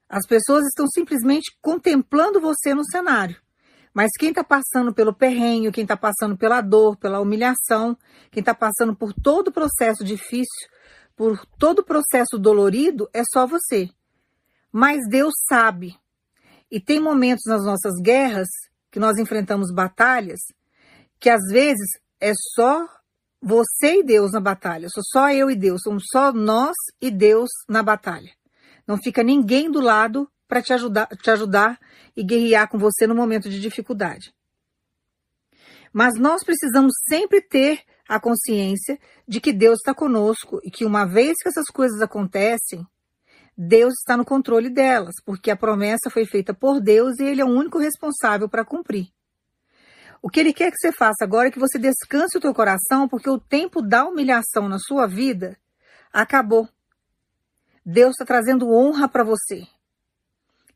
[0.08, 3.36] As pessoas estão simplesmente contemplando você no cenário.
[3.92, 7.96] Mas quem está passando pelo perrenho, quem está passando pela dor, pela humilhação,
[8.30, 10.68] quem está passando por todo o processo difícil,
[11.16, 13.90] por todo o processo dolorido, é só você.
[14.70, 15.96] Mas Deus sabe.
[16.70, 18.48] E tem momentos nas nossas guerras
[18.90, 20.40] que nós enfrentamos batalhas
[21.20, 21.88] que às vezes
[22.20, 22.86] é só
[23.40, 27.48] você e Deus na batalha, sou só eu e Deus, somos só nós e Deus
[27.68, 28.30] na batalha.
[28.88, 31.78] Não fica ninguém do lado para te ajudar, te ajudar
[32.16, 34.34] e guerrear com você no momento de dificuldade.
[35.92, 41.04] Mas nós precisamos sempre ter a consciência de que Deus está conosco e que uma
[41.04, 42.86] vez que essas coisas acontecem,
[43.54, 47.44] Deus está no controle delas, porque a promessa foi feita por Deus e Ele é
[47.44, 49.08] o único responsável para cumprir.
[50.22, 53.06] O que Ele quer que você faça agora é que você descanse o teu coração,
[53.06, 55.58] porque o tempo da humilhação na sua vida
[56.10, 56.68] acabou.
[57.90, 59.66] Deus está trazendo honra para você.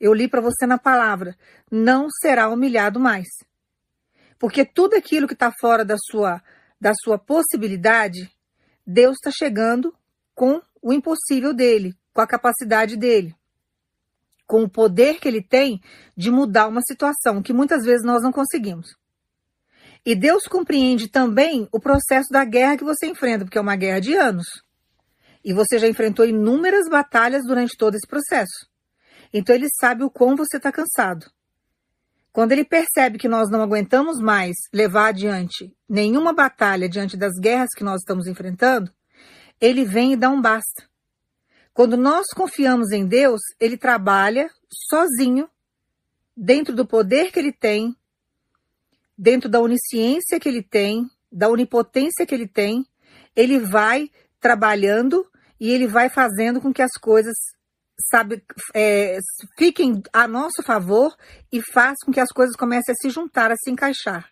[0.01, 1.37] Eu li para você na palavra:
[1.71, 3.29] não será humilhado mais.
[4.39, 6.43] Porque tudo aquilo que está fora da sua,
[6.81, 8.35] da sua possibilidade,
[8.87, 9.95] Deus está chegando
[10.35, 13.37] com o impossível dele, com a capacidade dele,
[14.47, 15.83] com o poder que ele tem
[16.17, 18.97] de mudar uma situação que muitas vezes nós não conseguimos.
[20.03, 24.01] E Deus compreende também o processo da guerra que você enfrenta, porque é uma guerra
[24.01, 24.47] de anos.
[25.45, 28.67] E você já enfrentou inúmeras batalhas durante todo esse processo.
[29.33, 31.27] Então ele sabe o quão você está cansado.
[32.33, 37.69] Quando ele percebe que nós não aguentamos mais levar adiante nenhuma batalha diante das guerras
[37.77, 38.91] que nós estamos enfrentando,
[39.61, 40.89] ele vem e dá um basta.
[41.75, 44.51] Quando nós confiamos em Deus, ele trabalha
[44.89, 45.49] sozinho,
[46.37, 47.95] dentro do poder que ele tem,
[49.17, 52.87] dentro da onisciência que ele tem, da onipotência que ele tem,
[53.37, 55.27] ele vai trabalhando
[55.63, 57.37] e ele vai fazendo com que as coisas
[58.11, 58.43] sabe,
[58.75, 59.21] é,
[59.57, 61.15] fiquem a nosso favor
[61.53, 64.29] e faz com que as coisas comecem a se juntar, a se encaixar.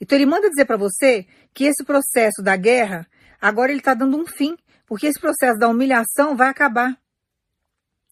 [0.00, 3.08] Então ele manda dizer para você que esse processo da guerra,
[3.40, 4.56] agora ele está dando um fim,
[4.86, 6.96] porque esse processo da humilhação vai acabar.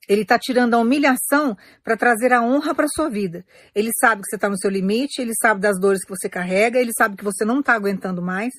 [0.08, 3.46] Ele está tirando a humilhação para trazer a honra para sua vida.
[3.72, 6.80] Ele sabe que você está no seu limite, ele sabe das dores que você carrega,
[6.80, 8.52] ele sabe que você não está aguentando mais.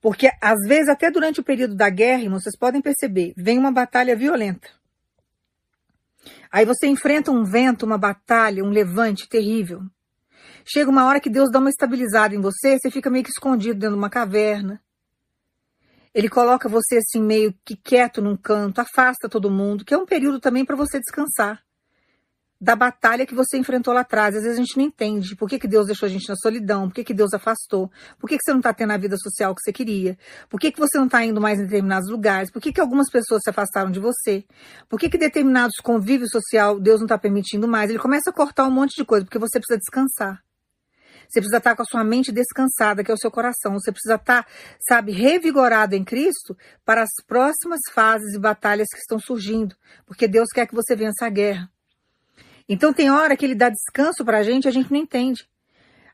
[0.00, 3.70] Porque às vezes, até durante o período da guerra, irmãos, vocês podem perceber, vem uma
[3.70, 4.68] batalha violenta.
[6.50, 9.82] Aí você enfrenta um vento, uma batalha, um levante terrível.
[10.64, 13.78] Chega uma hora que Deus dá uma estabilizada em você, você fica meio que escondido
[13.78, 14.82] dentro de uma caverna.
[16.12, 20.06] Ele coloca você assim meio que quieto num canto, afasta todo mundo, que é um
[20.06, 21.62] período também para você descansar
[22.60, 24.36] da batalha que você enfrentou lá atrás.
[24.36, 26.88] Às vezes a gente não entende por que, que Deus deixou a gente na solidão,
[26.88, 29.54] por que, que Deus afastou, por que, que você não está tendo a vida social
[29.54, 30.18] que você queria,
[30.48, 33.10] por que, que você não está indo mais em determinados lugares, por que, que algumas
[33.10, 34.44] pessoas se afastaram de você,
[34.88, 37.88] por que, que determinados convívios social Deus não está permitindo mais.
[37.88, 40.42] Ele começa a cortar um monte de coisa, porque você precisa descansar.
[41.28, 43.74] Você precisa estar tá com a sua mente descansada, que é o seu coração.
[43.74, 48.98] Você precisa estar, tá, sabe, revigorado em Cristo para as próximas fases e batalhas que
[48.98, 49.76] estão surgindo.
[50.04, 51.70] Porque Deus quer que você vença a guerra.
[52.72, 55.44] Então tem hora que ele dá descanso para a gente, a gente não entende.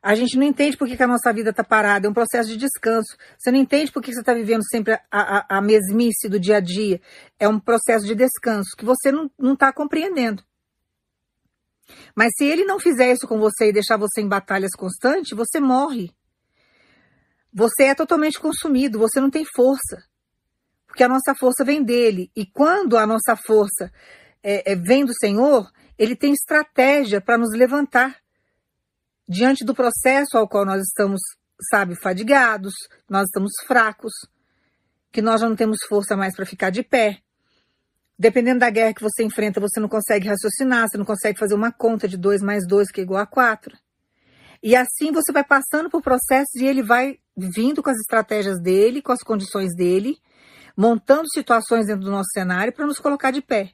[0.03, 2.49] A gente não entende por que, que a nossa vida está parada, é um processo
[2.49, 3.15] de descanso.
[3.37, 6.57] Você não entende por que você está vivendo sempre a, a, a, mesmice do dia
[6.57, 6.99] a dia.
[7.39, 10.43] É um processo de descanso que você não está compreendendo.
[12.15, 15.61] Mas se ele não fizer isso com você e deixar você em batalhas constantes, você
[15.61, 16.11] morre.
[17.53, 20.03] Você é totalmente consumido, você não tem força.
[20.87, 22.31] Porque a nossa força vem dele.
[22.35, 23.93] E quando a nossa força
[24.43, 28.17] é, é, vem do Senhor, ele tem estratégia para nos levantar
[29.29, 31.21] diante do processo ao qual nós estamos,
[31.71, 32.75] sabe, fadigados,
[33.09, 34.13] nós estamos fracos,
[35.11, 37.19] que nós já não temos força mais para ficar de pé.
[38.19, 41.73] Dependendo da guerra que você enfrenta, você não consegue raciocinar, você não consegue fazer uma
[41.73, 43.77] conta de 2 mais 2 que é igual a 4.
[44.63, 49.03] E assim você vai passando por processos e ele vai vindo com as estratégias dele,
[49.03, 50.19] com as condições dele,
[50.77, 53.73] montando situações dentro do nosso cenário para nos colocar de pé.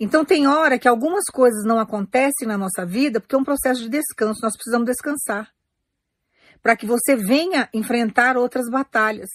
[0.00, 3.82] Então tem hora que algumas coisas não acontecem na nossa vida porque é um processo
[3.82, 5.52] de descanso, nós precisamos descansar.
[6.62, 9.30] para que você venha enfrentar outras batalhas.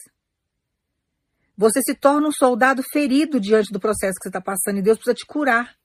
[1.58, 4.98] Você se torna um soldado ferido diante do processo que você está passando e Deus
[4.98, 5.76] precisa te curar.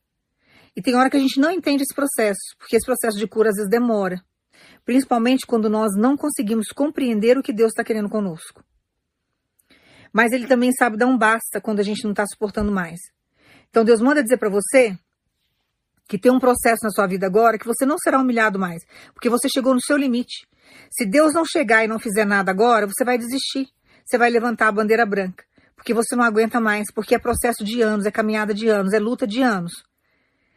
[0.77, 3.49] E tem hora que a gente não entende esse processo, porque esse processo de cura
[3.49, 4.23] às vezes demora.
[4.85, 8.63] Principalmente quando nós não conseguimos compreender o que Deus está querendo conosco.
[10.13, 13.01] Mas Ele também sabe dar um basta quando a gente não está suportando mais.
[13.71, 14.99] Então Deus manda dizer para você
[16.09, 18.83] que tem um processo na sua vida agora que você não será humilhado mais,
[19.15, 20.47] porque você chegou no seu limite.
[20.91, 23.69] Se Deus não chegar e não fizer nada agora, você vai desistir.
[24.05, 25.45] Você vai levantar a bandeira branca,
[25.77, 28.99] porque você não aguenta mais, porque é processo de anos, é caminhada de anos, é
[28.99, 29.73] luta de anos.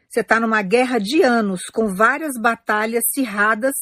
[0.09, 3.73] Você está numa guerra de anos, com várias batalhas cirradas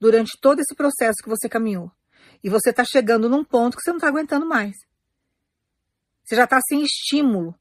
[0.00, 1.90] durante todo esse processo que você caminhou.
[2.42, 4.76] E você está chegando num ponto que você não está aguentando mais.
[6.24, 7.54] Você já está sem estímulo.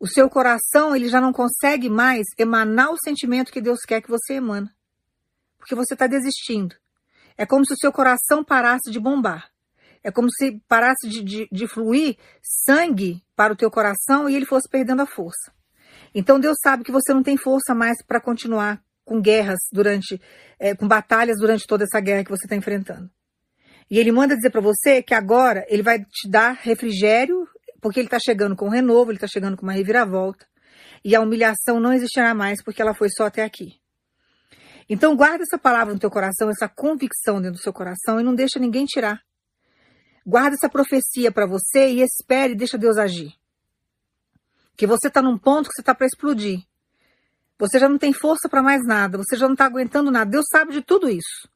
[0.00, 4.08] O seu coração, ele já não consegue mais emanar o sentimento que Deus quer que
[4.08, 4.74] você emana.
[5.58, 6.74] Porque você está desistindo.
[7.36, 9.50] É como se o seu coração parasse de bombar.
[10.02, 14.46] É como se parasse de, de, de fluir sangue para o teu coração e ele
[14.46, 15.52] fosse perdendo a força.
[16.14, 20.18] Então Deus sabe que você não tem força mais para continuar com guerras durante,
[20.58, 23.10] é, com batalhas durante toda essa guerra que você está enfrentando.
[23.90, 27.46] E ele manda dizer para você que agora ele vai te dar refrigério
[27.80, 30.46] porque ele está chegando com um renovo, ele está chegando com uma reviravolta.
[31.04, 33.80] E a humilhação não existirá mais, porque ela foi só até aqui.
[34.88, 38.34] Então guarda essa palavra no teu coração, essa convicção dentro do seu coração e não
[38.34, 39.22] deixa ninguém tirar.
[40.26, 43.32] Guarda essa profecia para você e espere deixa Deus agir.
[44.76, 46.60] Que você está num ponto que você está para explodir.
[47.58, 50.30] Você já não tem força para mais nada, você já não está aguentando nada.
[50.30, 51.48] Deus sabe de tudo isso.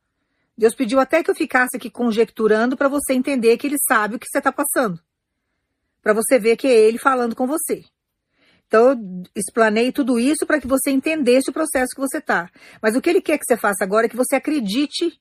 [0.57, 4.19] Deus pediu até que eu ficasse aqui conjecturando para você entender que Ele sabe o
[4.19, 5.01] que você está passando
[6.05, 7.83] para você ver que é ele falando com você.
[8.67, 12.51] Então, eu explanei tudo isso para que você entendesse o processo que você está.
[12.83, 15.19] Mas o que ele quer que você faça agora é que você acredite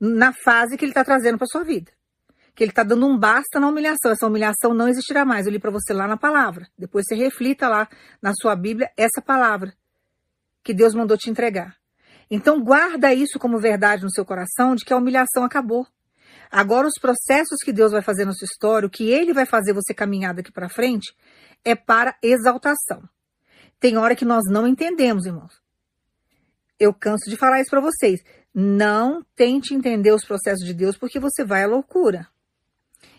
[0.00, 1.92] na fase que ele está trazendo para sua vida.
[2.54, 4.10] Que ele está dando um basta na humilhação.
[4.10, 5.44] Essa humilhação não existirá mais.
[5.44, 6.66] Eu li para você lá na palavra.
[6.78, 7.86] Depois você reflita lá
[8.22, 9.74] na sua Bíblia essa palavra
[10.64, 11.76] que Deus mandou te entregar.
[12.30, 15.86] Então, guarda isso como verdade no seu coração de que a humilhação acabou.
[16.50, 19.72] Agora, os processos que Deus vai fazer na sua história, o que Ele vai fazer
[19.72, 21.14] você caminhar daqui para frente,
[21.64, 23.08] é para exaltação.
[23.80, 25.60] Tem hora que nós não entendemos, irmãos.
[26.78, 28.20] Eu canso de falar isso para vocês.
[28.54, 32.26] Não tente entender os processos de Deus porque você vai à loucura.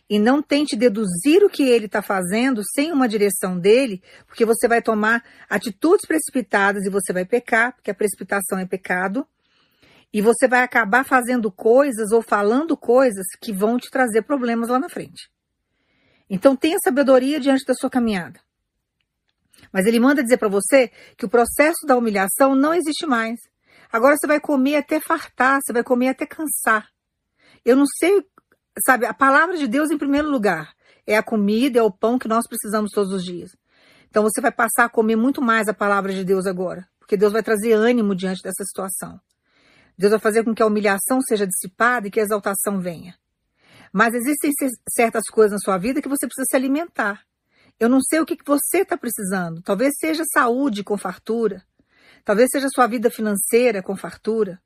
[0.09, 4.67] E não tente deduzir o que ele está fazendo sem uma direção dele, porque você
[4.67, 9.27] vai tomar atitudes precipitadas e você vai pecar, porque a precipitação é pecado.
[10.11, 14.79] E você vai acabar fazendo coisas ou falando coisas que vão te trazer problemas lá
[14.79, 15.29] na frente.
[16.29, 18.39] Então tenha sabedoria diante da sua caminhada.
[19.71, 23.39] Mas ele manda dizer para você que o processo da humilhação não existe mais.
[23.91, 26.87] Agora você vai comer até fartar, você vai comer até cansar.
[27.65, 28.23] Eu não sei,
[28.85, 30.73] sabe, a palavra de Deus em primeiro lugar.
[31.05, 33.51] É a comida, é o pão que nós precisamos todos os dias.
[34.09, 37.33] Então você vai passar a comer muito mais a palavra de Deus agora, porque Deus
[37.33, 39.19] vai trazer ânimo diante dessa situação.
[39.99, 43.19] Deus vai fazer com que a humilhação seja dissipada e que a exaltação venha.
[43.91, 44.49] Mas existem
[44.87, 47.25] certas coisas na sua vida que você precisa se alimentar.
[47.77, 49.61] Eu não sei o que você está precisando.
[49.61, 51.65] Talvez seja saúde com fartura.
[52.23, 54.61] Talvez seja sua vida financeira com fartura.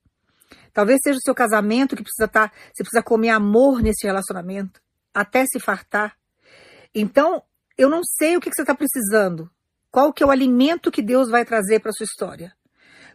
[0.71, 2.49] Talvez seja o seu casamento que precisa estar.
[2.49, 4.79] Tá, você precisa comer amor nesse relacionamento,
[5.11, 6.15] até se fartar.
[6.93, 7.41] Então,
[7.75, 9.49] eu não sei o que você está precisando.
[9.89, 12.53] Qual que é o alimento que Deus vai trazer para sua história?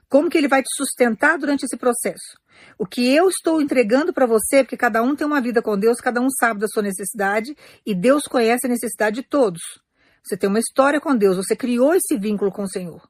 [0.09, 2.39] Como que ele vai te sustentar durante esse processo?
[2.79, 6.01] O que eu estou entregando para você, porque cada um tem uma vida com Deus,
[6.01, 9.61] cada um sabe da sua necessidade e Deus conhece a necessidade de todos.
[10.23, 13.07] Você tem uma história com Deus, você criou esse vínculo com o Senhor.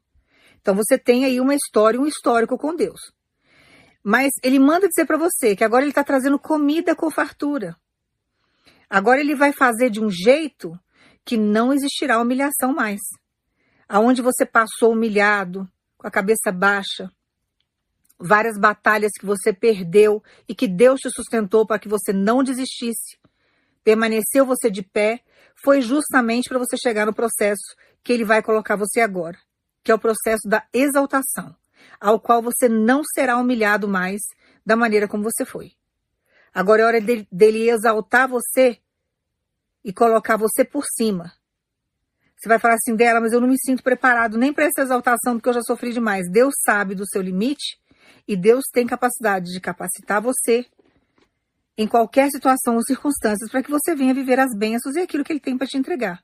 [0.61, 2.99] Então você tem aí uma história, um histórico com Deus.
[4.03, 7.75] Mas ele manda dizer para você que agora ele está trazendo comida com fartura.
[8.89, 10.77] Agora ele vai fazer de um jeito
[11.23, 12.99] que não existirá humilhação mais.
[13.87, 15.67] Aonde você passou humilhado,
[15.99, 17.11] com a cabeça baixa,
[18.17, 23.19] várias batalhas que você perdeu e que Deus te sustentou para que você não desistisse,
[23.83, 25.19] permaneceu você de pé,
[25.61, 29.37] foi justamente para você chegar no processo que ele vai colocar você agora,
[29.83, 31.53] que é o processo da exaltação,
[31.99, 34.21] ao qual você não será humilhado mais
[34.65, 35.73] da maneira como você foi.
[36.53, 38.79] Agora é hora dele, dele exaltar você
[39.83, 41.33] e colocar você por cima,
[42.39, 45.35] você vai falar assim dela, mas eu não me sinto preparado nem para essa exaltação,
[45.35, 46.31] porque eu já sofri demais.
[46.31, 47.77] Deus sabe do seu limite
[48.25, 50.65] e Deus tem capacidade de capacitar você
[51.77, 55.33] em qualquer situação ou circunstâncias para que você venha viver as bênçãos e aquilo que
[55.33, 56.23] Ele tem para te entregar.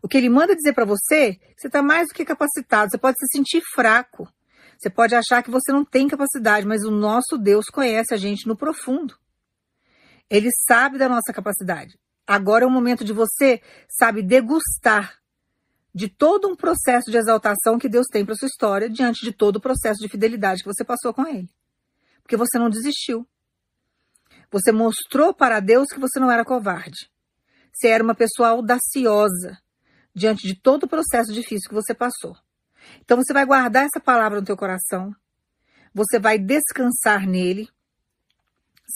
[0.00, 2.92] O que Ele manda dizer para você, você está mais do que capacitado.
[2.92, 4.28] Você pode se sentir fraco.
[4.78, 8.46] Você pode achar que você não tem capacidade, mas o nosso Deus conhece a gente
[8.46, 9.16] no profundo.
[10.30, 11.98] Ele sabe da nossa capacidade.
[12.24, 15.23] Agora é o momento de você, sabe, degustar
[15.94, 19.56] de todo um processo de exaltação que Deus tem para sua história diante de todo
[19.56, 21.48] o processo de fidelidade que você passou com Ele.
[22.22, 23.26] Porque você não desistiu.
[24.50, 27.10] Você mostrou para Deus que você não era covarde.
[27.72, 29.58] Você era uma pessoa audaciosa
[30.14, 32.36] diante de todo o processo difícil que você passou.
[33.00, 35.14] Então você vai guardar essa palavra no teu coração.
[35.92, 37.68] Você vai descansar nele,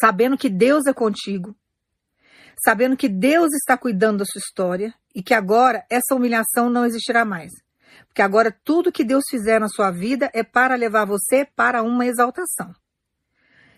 [0.00, 1.56] sabendo que Deus é contigo,
[2.64, 7.24] sabendo que Deus está cuidando da sua história e que agora essa humilhação não existirá
[7.24, 7.52] mais.
[8.06, 12.06] Porque agora tudo que Deus fizer na sua vida é para levar você para uma
[12.06, 12.74] exaltação.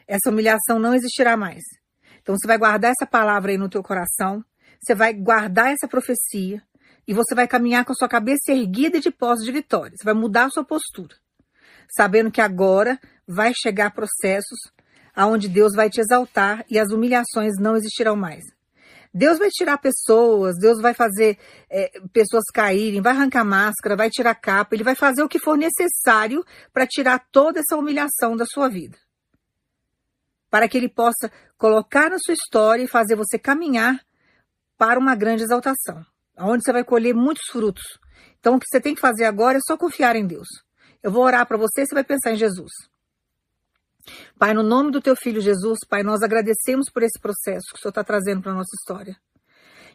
[0.06, 1.62] Essa humilhação não existirá mais.
[2.22, 4.44] Então você vai guardar essa palavra aí no teu coração,
[4.80, 6.62] você vai guardar essa profecia
[7.06, 9.94] e você vai caminhar com a sua cabeça erguida e de posse de vitória.
[9.96, 11.14] Você vai mudar a sua postura,
[11.94, 14.58] sabendo que agora vai chegar processos
[15.14, 18.44] aonde Deus vai te exaltar e as humilhações não existirão mais.
[19.12, 21.36] Deus vai tirar pessoas, Deus vai fazer
[21.68, 25.58] é, pessoas caírem, vai arrancar máscara, vai tirar capa, ele vai fazer o que for
[25.58, 28.96] necessário para tirar toda essa humilhação da sua vida.
[30.48, 34.00] Para que ele possa colocar na sua história e fazer você caminhar
[34.78, 36.04] para uma grande exaltação,
[36.38, 37.84] onde você vai colher muitos frutos.
[38.38, 40.48] Então, o que você tem que fazer agora é só confiar em Deus.
[41.02, 42.70] Eu vou orar para você e você vai pensar em Jesus.
[44.38, 47.80] Pai, no nome do teu filho Jesus, Pai, nós agradecemos por esse processo que o
[47.80, 49.16] Senhor está trazendo para a nossa história.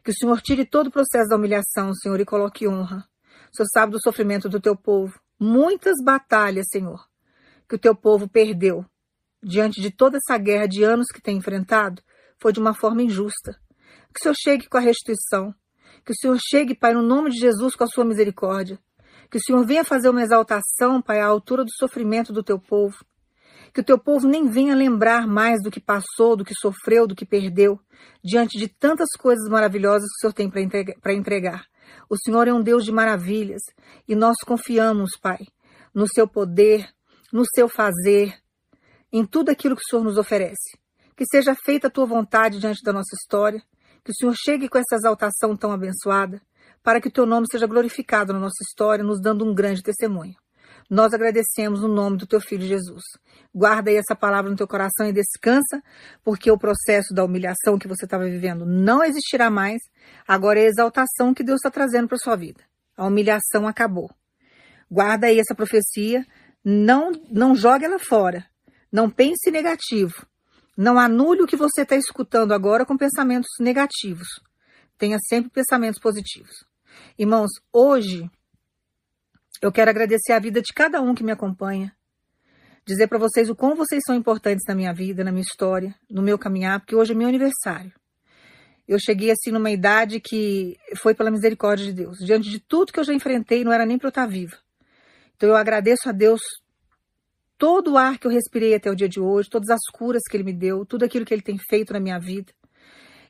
[0.04, 3.04] Que o Senhor tire todo o processo da humilhação, Senhor, e coloque honra.
[3.52, 5.20] O Senhor sabe do sofrimento do teu povo.
[5.40, 7.00] Muitas batalhas, Senhor,
[7.68, 8.86] que o teu povo perdeu
[9.44, 12.02] diante de toda essa guerra de anos que tem enfrentado,
[12.40, 13.54] foi de uma forma injusta.
[14.14, 15.54] Que o Senhor chegue com a restituição.
[16.06, 18.80] Que o Senhor chegue, Pai, no nome de Jesus, com a sua misericórdia.
[19.30, 22.98] Que o Senhor venha fazer uma exaltação, Pai, à altura do sofrimento do teu povo
[23.76, 27.14] que o teu povo nem venha lembrar mais do que passou, do que sofreu, do
[27.14, 27.78] que perdeu,
[28.24, 31.66] diante de tantas coisas maravilhosas que o Senhor tem para entregar.
[32.10, 33.62] O Senhor é um Deus de maravilhas
[34.08, 35.40] e nós confiamos, Pai,
[35.94, 36.88] no seu poder,
[37.34, 38.34] no seu fazer,
[39.12, 40.80] em tudo aquilo que o Senhor nos oferece.
[41.14, 43.62] Que seja feita a tua vontade diante da nossa história,
[44.06, 46.42] que o Senhor chegue com essa exaltação tão abençoada,
[46.82, 50.45] para que o teu nome seja glorificado na nossa história, nos dando um grande testemunho.
[50.90, 53.04] Nós agradecemos no nome do teu filho Jesus.
[53.54, 55.82] Guarda aí essa palavra no teu coração e descansa,
[56.24, 59.82] porque o processo da humilhação que você estava vivendo não existirá mais.
[60.28, 62.62] Agora é a exaltação que Deus está trazendo para sua vida.
[62.96, 64.12] A humilhação acabou.
[64.90, 66.26] Guarda aí essa profecia,
[66.64, 68.46] não, não jogue ela fora.
[68.92, 70.26] Não pense negativo.
[70.78, 74.28] Não anule o que você está escutando agora com pensamentos negativos.
[74.98, 76.66] Tenha sempre pensamentos positivos.
[77.18, 78.30] Irmãos, hoje
[79.62, 81.96] eu quero agradecer a vida de cada um que me acompanha.
[82.86, 86.22] Dizer para vocês o quão vocês são importantes na minha vida, na minha história, no
[86.22, 87.92] meu caminhar, porque hoje é meu aniversário.
[88.88, 92.18] Eu cheguei assim numa idade que foi pela misericórdia de Deus.
[92.20, 94.56] Diante de tudo que eu já enfrentei, não era nem para eu estar viva.
[95.36, 96.42] Então eu agradeço a Deus
[97.58, 100.38] todo o ar que eu respirei até o dia de hoje, todas as curas que
[100.38, 102.54] Ele me deu, tudo aquilo que Ele tem feito na minha vida.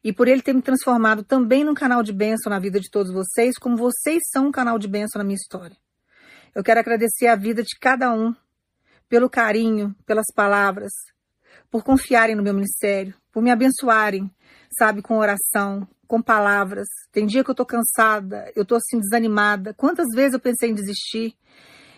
[0.03, 3.13] E por Ele ter me transformado também num canal de bênção na vida de todos
[3.13, 5.77] vocês, como vocês são um canal de bênção na minha história.
[6.55, 8.33] Eu quero agradecer a vida de cada um
[9.09, 10.89] pelo carinho, pelas palavras,
[11.69, 14.31] por confiarem no meu ministério, por me abençoarem,
[14.79, 16.87] sabe, com oração, com palavras.
[17.11, 19.73] Tem dia que eu tô cansada, eu tô assim desanimada.
[19.73, 21.35] Quantas vezes eu pensei em desistir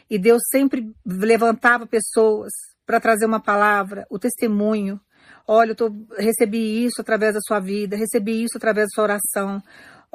[0.09, 2.51] e Deus sempre levantava pessoas
[2.83, 4.99] para trazer uma palavra, o testemunho.
[5.47, 9.61] Olha, eu tô, recebi isso através da sua vida, recebi isso através da sua oração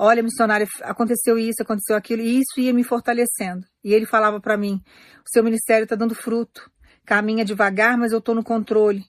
[0.02, 3.64] olha, missionária, aconteceu isso, aconteceu aquilo, e isso ia me fortalecendo.
[3.84, 4.82] E ele falava para mim:
[5.18, 6.68] o seu ministério está dando fruto,
[7.06, 9.04] caminha devagar, mas eu estou no controle.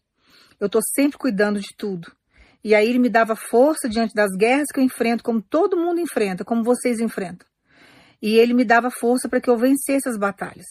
[0.59, 2.11] Eu estou sempre cuidando de tudo.
[2.63, 5.99] E aí ele me dava força diante das guerras que eu enfrento, como todo mundo
[5.99, 7.45] enfrenta, como vocês enfrentam.
[8.21, 10.65] E ele me dava força para que eu vencesse as batalhas.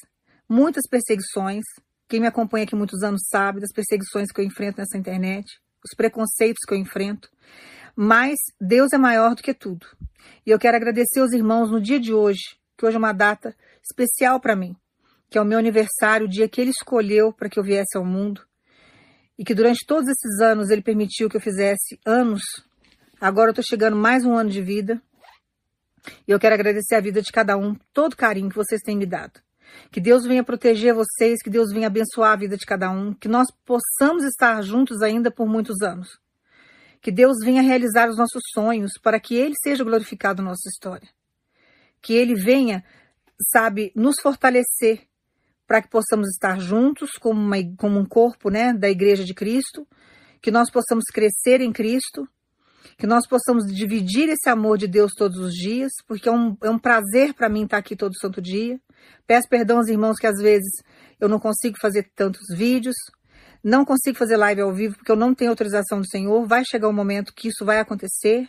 [0.48, 1.64] Muitas perseguições.
[2.08, 5.46] Quem me acompanha aqui muitos anos sabe das perseguições que eu enfrento nessa internet,
[5.84, 7.28] os preconceitos que eu enfrento.
[7.94, 9.86] Mas Deus é maior do que tudo.
[10.46, 13.54] E eu quero agradecer aos irmãos no dia de hoje, que hoje é uma data
[13.82, 14.74] especial para mim,
[15.30, 18.04] que é o meu aniversário, o dia que ele escolheu para que eu viesse ao
[18.04, 18.42] mundo.
[19.38, 22.42] E que durante todos esses anos ele permitiu que eu fizesse anos.
[23.20, 25.00] Agora eu estou chegando mais um ano de vida.
[26.26, 28.96] E eu quero agradecer a vida de cada um, todo o carinho que vocês têm
[28.96, 29.40] me dado.
[29.90, 33.28] Que Deus venha proteger vocês, que Deus venha abençoar a vida de cada um, que
[33.28, 36.21] nós possamos estar juntos ainda por muitos anos.
[37.02, 41.08] Que Deus venha realizar os nossos sonhos para que Ele seja glorificado na nossa história.
[42.00, 42.84] Que Ele venha,
[43.50, 45.02] sabe, nos fortalecer
[45.66, 49.86] para que possamos estar juntos como, uma, como um corpo né, da Igreja de Cristo.
[50.40, 52.26] que nós possamos crescer em Cristo,
[52.98, 56.70] que nós possamos dividir esse amor de Deus todos os dias, porque é um, é
[56.70, 58.80] um prazer para mim estar aqui todo santo dia.
[59.26, 60.70] Peço perdão aos irmãos que às vezes
[61.18, 62.96] eu não consigo fazer tantos vídeos,
[63.62, 66.46] não consigo fazer live ao vivo porque eu não tenho autorização do Senhor.
[66.46, 68.48] Vai chegar um momento que isso vai acontecer,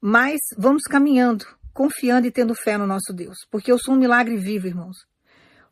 [0.00, 4.36] mas vamos caminhando, confiando e tendo fé no nosso Deus, porque eu sou um milagre
[4.36, 4.96] vivo, irmãos.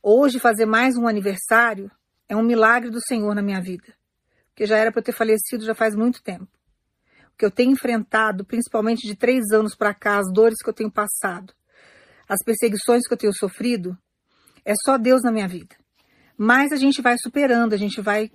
[0.02, 1.90] Hoje fazer mais um aniversário
[2.28, 3.94] é um milagre do Senhor na minha vida,
[4.48, 6.48] porque já era para eu ter falecido já faz muito tempo
[7.36, 10.90] que eu tenho enfrentado, principalmente de três anos para cá, as dores que eu tenho
[10.90, 11.52] passado,
[12.28, 13.96] as perseguições que eu tenho sofrido,
[14.64, 15.76] é só Deus na minha vida.
[16.36, 18.30] Mas a gente vai superando, a gente vai,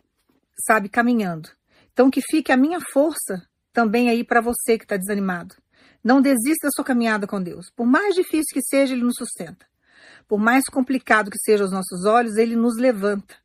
[0.66, 1.50] sabe, caminhando.
[1.94, 3.42] Então que fique a minha força
[3.74, 5.56] também aí para você que está desanimado.
[6.04, 7.70] Não desista da sua caminhada com Deus.
[7.76, 9.66] Por mais difícil que seja, Ele nos sustenta.
[10.28, 13.36] Por mais complicado que seja aos nossos olhos, Ele nos levanta.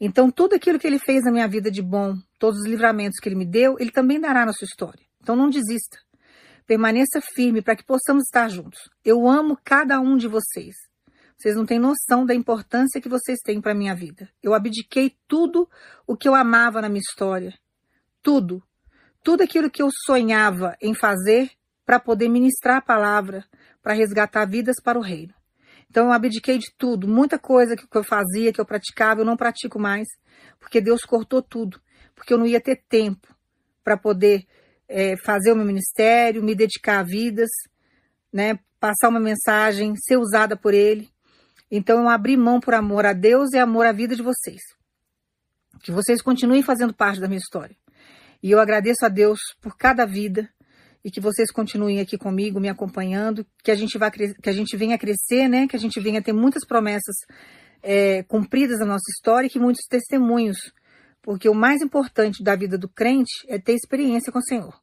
[0.00, 3.28] Então, tudo aquilo que ele fez na minha vida de bom, todos os livramentos que
[3.28, 5.04] ele me deu, ele também dará na sua história.
[5.20, 5.98] Então, não desista.
[6.66, 8.80] Permaneça firme para que possamos estar juntos.
[9.04, 10.74] Eu amo cada um de vocês.
[11.40, 14.28] Vocês não têm noção da importância que vocês têm para minha vida.
[14.42, 15.66] Eu abdiquei tudo
[16.06, 17.58] o que eu amava na minha história.
[18.22, 18.62] Tudo.
[19.24, 21.50] Tudo aquilo que eu sonhava em fazer
[21.86, 23.46] para poder ministrar a palavra,
[23.82, 25.32] para resgatar vidas para o reino.
[25.88, 29.36] Então eu abdiquei de tudo, muita coisa que eu fazia, que eu praticava, eu não
[29.36, 30.06] pratico mais,
[30.58, 31.80] porque Deus cortou tudo,
[32.14, 33.34] porque eu não ia ter tempo
[33.82, 34.46] para poder
[34.86, 37.48] é, fazer o meu ministério, me dedicar a vidas,
[38.30, 41.08] né, passar uma mensagem, ser usada por Ele.
[41.70, 44.60] Então eu abri mão por amor a Deus e amor à vida de vocês.
[45.82, 47.76] Que vocês continuem fazendo parte da minha história.
[48.42, 50.48] E eu agradeço a Deus por cada vida,
[51.04, 54.76] e que vocês continuem aqui comigo, me acompanhando, que a gente vá que a gente
[54.76, 55.66] venha crescer, né?
[55.66, 57.14] Que a gente venha ter muitas promessas
[57.82, 60.58] é, cumpridas na nossa história e que muitos testemunhos,
[61.22, 64.78] porque o mais importante da vida do crente é ter experiência com o Senhor,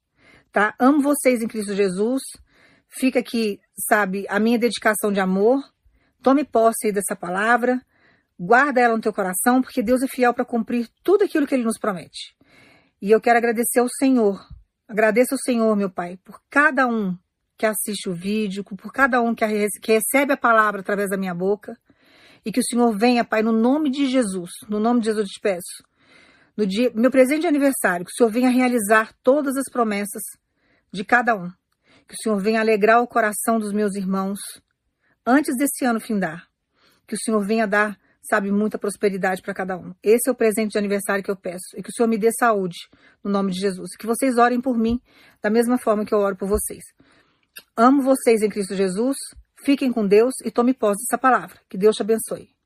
[0.52, 0.74] tá?
[0.80, 2.22] Amo vocês em Cristo Jesus.
[2.90, 5.60] Fica aqui, sabe, a minha dedicação de amor.
[6.22, 7.82] Tome posse dessa palavra,
[8.40, 11.64] guarda ela no teu coração, porque Deus é fiel para cumprir tudo aquilo que Ele
[11.64, 12.36] nos promete.
[13.02, 14.40] E eu quero agradecer ao Senhor
[14.88, 17.18] Agradeço ao Senhor, meu Pai, por cada um
[17.58, 21.78] que assiste o vídeo, por cada um que, recebe a palavra através da minha boca.
[22.46, 25.34] E que o Senhor venha, Pai, no nome de Jesus, no nome de Jesus eu
[25.34, 25.84] te peço.
[26.56, 30.22] No dia, meu presente de aniversário, que o Senhor venha realizar todas as promessas
[30.90, 31.50] de cada um.
[32.08, 34.40] Que o Senhor venha alegrar o coração dos meus irmãos
[35.28, 36.48] antes desse ano findar.
[37.06, 37.98] Que o Senhor venha dar
[38.30, 39.94] sabe, muita prosperidade para cada um.
[40.04, 41.78] Esse é o presente de aniversário que eu peço.
[41.78, 42.76] E que o Senhor me dê saúde,
[43.24, 43.94] no nome de Jesus.
[43.94, 45.00] E que vocês orem por mim,
[45.42, 46.84] da mesma forma que eu oro por vocês.
[47.76, 49.16] Amo vocês em Cristo Jesus.
[49.64, 51.58] Fiquem com Deus e tome posse dessa palavra.
[51.70, 52.57] Que Deus te abençoe.